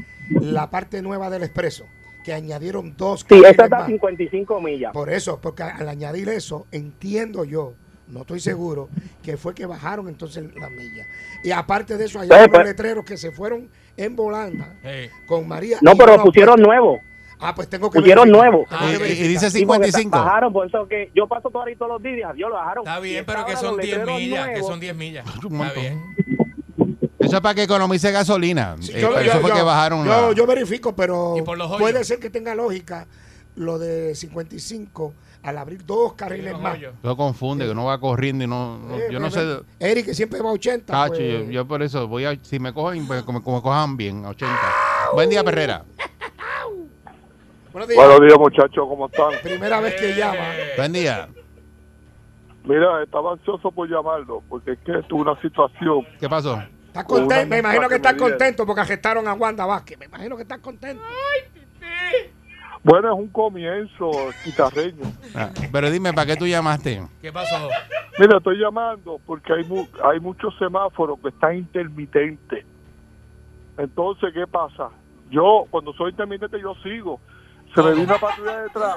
la 0.40 0.70
parte 0.70 1.00
nueva 1.02 1.30
del 1.30 1.42
expreso, 1.44 1.84
que 2.24 2.32
añadieron 2.34 2.96
dos 2.96 3.24
Sí, 3.28 3.36
esta 3.46 3.64
está 3.64 3.76
a 3.76 3.80
más. 3.80 3.88
55 3.88 4.60
millas. 4.60 4.92
Por 4.92 5.10
eso, 5.10 5.40
porque 5.40 5.62
al 5.62 5.88
añadir 5.88 6.28
eso, 6.28 6.66
entiendo 6.72 7.44
yo, 7.44 7.74
no 8.08 8.20
estoy 8.22 8.40
seguro, 8.40 8.88
que 9.22 9.36
fue 9.36 9.54
que 9.54 9.66
bajaron 9.66 10.08
entonces 10.08 10.44
las 10.56 10.70
millas. 10.72 11.06
Y 11.44 11.52
aparte 11.52 11.96
de 11.96 12.06
eso, 12.06 12.18
hay 12.20 12.28
unos 12.28 12.64
letreros 12.64 13.04
que 13.04 13.16
se 13.16 13.30
fueron 13.30 13.70
en 13.96 14.16
volanda 14.16 14.74
Hey. 14.82 15.08
con 15.26 15.46
María. 15.46 15.78
No, 15.80 15.94
pero 15.96 16.22
pusieron 16.22 16.60
nuevo. 16.60 17.00
Ah, 17.40 17.54
pues 17.54 17.68
tengo 17.68 17.90
que 17.90 18.00
pusieron 18.00 18.30
nuevo. 18.30 18.66
Ah, 18.70 18.88
que 18.98 19.08
y, 19.08 19.12
y 19.12 19.28
dice 19.28 19.50
Sí, 19.50 19.64
porque 19.64 19.86
55. 19.92 20.18
Bajaron, 20.18 20.52
por 20.52 20.66
eso 20.66 20.86
que 20.88 21.10
yo 21.14 21.26
paso 21.28 21.50
todo 21.50 21.62
ahí 21.62 21.76
todos 21.76 21.92
los 21.92 22.02
días. 22.02 22.32
Yo 22.36 22.48
lo 22.48 22.56
bajaron. 22.56 22.84
Está 22.86 23.00
bien, 23.00 23.24
pero 23.26 23.46
que 23.46 23.56
son 23.56 23.76
los 23.76 23.84
10 23.84 23.98
letreros 23.98 24.20
millas. 24.20 24.48
Que 24.48 24.62
son 24.62 24.80
10 24.80 24.96
millas. 24.96 25.26
Está 25.26 25.72
bien. 25.72 26.02
Eso 27.18 27.36
es 27.36 27.42
para 27.42 27.54
que 27.54 27.62
economice 27.64 28.10
gasolina. 28.10 28.76
Sí, 28.80 28.92
Eh, 28.94 29.00
yo, 29.00 29.18
eso 29.18 29.40
fue 29.40 29.50
yo- 29.50 29.56
que 29.56 29.62
bajaron 29.62 30.04
yo, 30.04 30.28
la- 30.28 30.32
yo 30.32 30.46
verifico, 30.46 30.94
pero 30.96 31.34
puede 31.78 32.02
ser 32.04 32.18
que 32.18 32.30
tenga 32.30 32.54
lógica 32.54 33.06
lo 33.56 33.78
de 33.78 34.14
55 34.14 35.12
al 35.42 35.58
abrir 35.58 35.84
dos 35.84 36.14
carriles 36.14 36.52
los 36.52 36.60
más. 36.62 36.78
Eso 36.78 37.16
confunde, 37.16 37.64
que 37.66 37.72
uno 37.72 37.84
va 37.84 38.00
corriendo 38.00 38.44
y 38.44 38.46
no... 38.46 38.78
no- 38.78 38.96
Eh, 38.96 39.08
yo 39.10 39.20
no 39.20 39.26
eh, 39.28 39.30
sé... 39.30 39.40
Eric, 39.78 40.06
que 40.06 40.14
siempre 40.14 40.40
va 40.40 40.50
a 40.50 40.52
80. 40.52 40.92
Cacho, 40.92 41.14
pues, 41.14 41.46
yo, 41.46 41.50
yo 41.50 41.68
por 41.68 41.82
eso 41.82 42.06
voy 42.08 42.24
a... 42.24 42.36
Si 42.42 42.58
me 42.58 42.72
cogen, 42.72 43.06
pues 43.06 43.22
como, 43.24 43.42
como 43.42 43.62
cojan 43.62 43.96
bien, 43.96 44.24
a 44.24 44.30
80. 44.30 44.56
Buen 45.14 45.28
día, 45.30 45.42
Perrera. 45.44 45.84
Buenos 47.78 47.88
días. 47.88 48.06
Buenos 48.06 48.20
días, 48.26 48.38
muchachos, 48.38 48.88
¿cómo 48.88 49.06
están? 49.06 49.30
Primera 49.42 49.80
vez 49.80 49.94
que 49.94 50.14
llama. 50.14 50.52
Buen 50.76 50.92
día. 50.92 51.28
Mira, 52.64 53.02
estaba 53.02 53.32
ansioso 53.32 53.70
por 53.70 53.88
llamarlo, 53.88 54.42
porque 54.48 54.72
es 54.72 54.78
que 54.80 54.92
tuve 55.08 55.22
una 55.22 55.40
situación. 55.40 56.06
¿Qué 56.20 56.28
pasó? 56.28 56.60
¿Estás 56.88 57.04
contento? 57.04 57.46
Me 57.50 57.58
imagino 57.58 57.82
que 57.82 57.88
que 57.88 57.94
estás 57.96 58.14
contento 58.14 58.66
porque 58.66 58.80
arrestaron 58.80 59.28
a 59.28 59.34
Wanda 59.34 59.64
Vázquez. 59.64 59.98
Me 59.98 60.06
imagino 60.06 60.36
que 60.36 60.42
estás 60.42 60.58
contento. 60.58 61.02
Bueno, 62.82 63.12
es 63.12 63.18
un 63.18 63.28
comienzo 63.28 64.10
guitarreño. 64.44 65.02
Ah, 65.34 65.50
pero 65.72 65.90
dime, 65.90 66.12
¿para 66.12 66.26
qué 66.26 66.36
tú 66.36 66.46
llamaste? 66.46 67.02
¿Qué 67.20 67.32
pasó? 67.32 67.68
Mira, 68.18 68.38
estoy 68.38 68.56
llamando 68.58 69.20
porque 69.26 69.52
hay, 69.52 69.64
mu- 69.64 69.86
hay 70.04 70.20
muchos 70.20 70.56
semáforos 70.58 71.18
que 71.20 71.28
están 71.28 71.56
intermitentes. 71.56 72.64
Entonces, 73.76 74.32
¿qué 74.34 74.46
pasa? 74.46 74.90
Yo, 75.30 75.64
cuando 75.70 75.92
soy 75.94 76.10
intermitente, 76.10 76.60
yo 76.60 76.74
sigo. 76.82 77.20
Se 77.74 77.82
me 77.82 77.90
vino 77.92 78.04
una 78.04 78.18
patrulla 78.18 78.62
detrás 78.62 78.96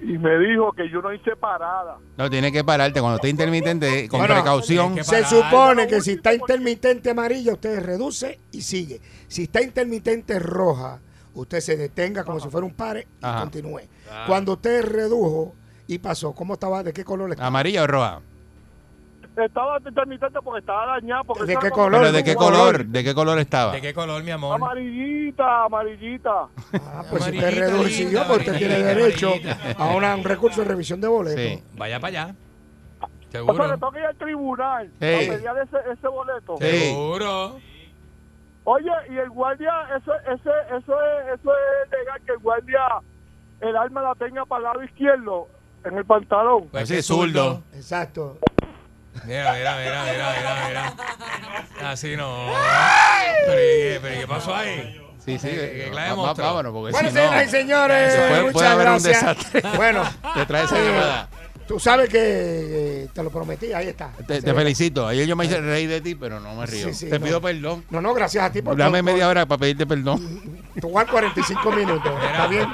y 0.00 0.18
me 0.18 0.36
dijo 0.38 0.72
que 0.72 0.90
yo 0.90 1.00
no 1.00 1.12
hice 1.12 1.36
parada. 1.36 1.96
No, 2.16 2.28
tienes 2.28 2.50
que 2.52 2.64
pararte. 2.64 3.00
Cuando 3.00 3.16
esté 3.16 3.28
intermitente, 3.28 4.08
con 4.08 4.20
Bueno, 4.20 4.34
precaución. 4.34 5.02
Se 5.04 5.24
supone 5.24 5.86
que 5.86 6.00
si 6.00 6.12
está 6.12 6.34
intermitente 6.34 7.10
amarilla, 7.10 7.52
usted 7.52 7.80
reduce 7.80 8.40
y 8.50 8.62
sigue. 8.62 9.00
Si 9.28 9.44
está 9.44 9.62
intermitente 9.62 10.38
roja, 10.40 11.00
usted 11.34 11.60
se 11.60 11.76
detenga 11.76 12.24
como 12.24 12.40
si 12.40 12.48
fuera 12.48 12.66
un 12.66 12.74
pare 12.74 13.06
y 13.20 13.24
Ajá. 13.24 13.40
continúe. 13.40 13.82
Cuando 14.26 14.54
usted 14.54 14.84
redujo 14.84 15.54
y 15.86 15.98
pasó, 15.98 16.32
¿cómo 16.32 16.54
estaba? 16.54 16.82
¿De 16.82 16.92
qué 16.92 17.04
color 17.04 17.30
estaba? 17.30 17.46
¿Amarilla 17.46 17.84
o 17.84 17.86
roja? 17.86 18.20
Estaba 19.36 19.78
intermitente 19.78 20.38
porque 20.42 20.60
estaba 20.60 20.86
dañada. 21.00 21.24
Porque 21.24 21.44
¿De 21.46 21.56
qué 21.56 21.70
color? 21.70 22.00
¿Pero 22.02 22.12
de 22.12 22.22
qué 22.24 22.34
color? 22.34 22.84
¿De 22.84 23.02
qué 23.04 23.14
color 23.14 23.38
estaba? 23.38 23.72
¿De 23.72 23.80
qué 23.80 23.94
color, 23.94 24.22
mi 24.22 24.30
amor? 24.30 24.56
Amarillita, 24.56 25.64
amarillita. 25.64 26.48
Ah, 26.74 27.02
pues 27.08 27.24
si 27.24 27.30
usted 27.38 28.26
pues 28.26 28.38
usted 28.40 28.58
tiene 28.58 28.78
derecho 28.82 29.32
a 29.78 29.86
una- 29.94 30.16
un 30.16 30.24
recurso 30.24 30.60
de 30.62 30.68
revisión 30.68 31.00
de 31.00 31.08
boleto. 31.08 31.38
Sí. 31.40 31.62
Vaya 31.78 31.98
para 31.98 32.08
allá. 32.24 32.34
O 33.00 33.08
sea, 33.32 33.40
Seguro. 33.40 33.66
le 33.66 33.78
toca 33.78 33.98
ir 33.98 34.04
al 34.04 34.16
tribunal 34.16 34.90
Sí. 35.00 35.06
a 35.06 35.32
mediar 35.32 35.56
ese, 35.58 35.76
ese 35.90 36.08
boleto. 36.08 36.56
Sí. 36.60 36.66
Seguro. 36.68 37.58
Oye, 38.64 38.90
y 39.10 39.16
el 39.16 39.30
guardia, 39.30 39.72
eso, 39.96 40.12
ese, 40.30 40.50
eso, 40.76 40.92
es, 41.02 41.40
eso 41.40 41.52
es 41.52 41.90
legal 41.90 42.20
que 42.26 42.32
el 42.32 42.38
guardia 42.38 42.80
el 43.60 43.76
arma 43.76 44.02
la 44.02 44.14
tenga 44.16 44.44
para 44.44 44.58
el 44.58 44.64
lado 44.64 44.82
izquierdo 44.84 45.48
en 45.84 45.96
el 45.96 46.04
pantalón. 46.04 46.68
Pues 46.70 46.82
Así 46.84 46.92
que 46.92 46.98
es 47.00 47.06
zurdo. 47.06 47.62
Exacto. 47.74 48.36
Mira, 49.24 49.52
mira, 49.54 49.76
mira, 49.76 50.04
mira, 50.04 50.34
mira, 50.38 50.68
mira. 50.68 51.90
Así 51.90 52.16
no. 52.16 52.46
Pero, 53.46 53.60
¿y 53.60 53.64
qué- 53.64 53.98
pero 54.02 54.14
¿y 54.14 54.18
¿qué 54.18 54.26
pasó 54.26 54.54
ahí? 54.54 54.98
Sí, 55.24 55.38
sí. 55.38 55.48
¿Qué- 55.48 55.82
qué 55.84 55.88
clase 55.92 56.10
de 56.10 56.16
Va- 56.16 56.22
va-? 56.22 56.32
Vámonos, 56.34 56.72
porque 56.72 56.92
Bueno, 56.92 57.08
si 57.08 57.14
no, 57.14 57.20
señoras 57.22 57.46
y 57.46 57.50
señores, 57.50 58.14
Puede- 58.14 58.28
puede 58.28 58.42
muchas 58.52 58.68
haber 58.70 58.86
un 58.88 58.92
gracias. 59.02 59.20
desastre. 59.36 59.62
Bueno, 59.76 60.02
te 60.34 60.46
trae 60.46 60.64
esa 60.64 60.78
eh, 60.80 60.84
llamada. 60.84 61.28
tú 61.68 61.78
sabes 61.78 62.08
que 62.08 62.18
eh, 63.04 63.08
te 63.14 63.22
lo 63.22 63.30
prometí, 63.30 63.72
ahí 63.72 63.88
está. 63.88 64.10
Te, 64.26 64.42
te 64.42 64.54
felicito. 64.54 65.06
Ayer 65.06 65.26
yo 65.26 65.36
me 65.36 65.44
hice 65.44 65.60
reír 65.60 65.88
de 65.88 66.00
ti, 66.00 66.14
pero 66.16 66.40
no 66.40 66.54
me 66.56 66.66
río. 66.66 66.88
Sí, 66.88 66.94
sí, 66.94 67.10
te 67.10 67.18
no. 67.20 67.24
pido 67.24 67.40
perdón. 67.40 67.84
No, 67.90 68.00
no, 68.00 68.12
gracias 68.14 68.44
a 68.44 68.50
ti 68.52 68.62
por 68.62 68.76
Dame 68.76 68.98
por- 69.02 69.12
media 69.12 69.28
hora 69.28 69.46
para 69.46 69.58
pedirte 69.60 69.86
perdón. 69.86 70.42
Tú 70.80 70.90
vas 70.90 71.04
45 71.06 71.70
minutos, 71.70 72.12
¿está 72.24 72.46
bien? 72.48 72.68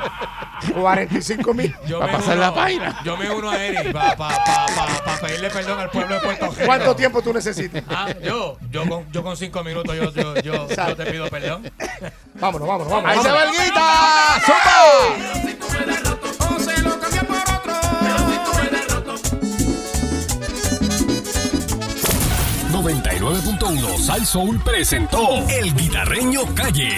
45 0.82 1.54
minutos. 1.54 1.88
Yo 1.88 1.98
Para 2.00 2.12
me 2.12 2.18
pasar 2.18 2.36
uno- 2.36 2.46
la 2.46 2.54
página. 2.54 3.00
Yo 3.04 3.16
me 3.16 3.30
uno 3.30 3.50
a 3.50 3.64
Eric 3.64 3.92
para 3.92 4.16
pa, 4.16 4.28
pa, 4.28 4.66
pa, 4.74 4.86
pa 5.04 5.16
pedirle 5.20 5.50
perdón 5.50 5.78
al 5.80 5.90
pueblo 5.90 6.14
de 6.14 6.20
Puerto 6.20 6.46
Rico. 6.50 6.62
¿Cuánto 6.66 6.96
tiempo 6.96 7.22
tú 7.22 7.32
necesitas? 7.32 7.82
Ah, 7.88 8.08
yo, 8.22 8.58
yo 8.70 8.88
con, 8.88 9.10
yo 9.12 9.22
con 9.22 9.36
cinco 9.36 9.62
minutos 9.64 9.94
yo, 9.96 10.12
yo, 10.12 10.34
yo, 10.40 10.68
yo 10.68 10.96
te 10.96 11.06
pido 11.06 11.28
perdón. 11.28 11.70
Vámonos, 12.34 12.68
vámonos, 12.68 12.92
vámonos. 12.92 13.16
¡Ahí 13.16 13.22
se 13.22 13.30
va 13.30 13.44
el 13.44 13.50
guita! 13.50 14.40
¡Zumba! 14.46 14.80
O 16.56 16.60
se 16.60 16.82
lo 16.82 16.98
cambia 17.00 17.22
por 17.22 17.36
otro. 17.36 17.48
99.1 22.72 23.98
Sal 23.98 24.26
Soul 24.26 24.60
presentó 24.62 25.38
El 25.48 25.74
Guitarreño 25.74 26.42
Calle. 26.54 26.92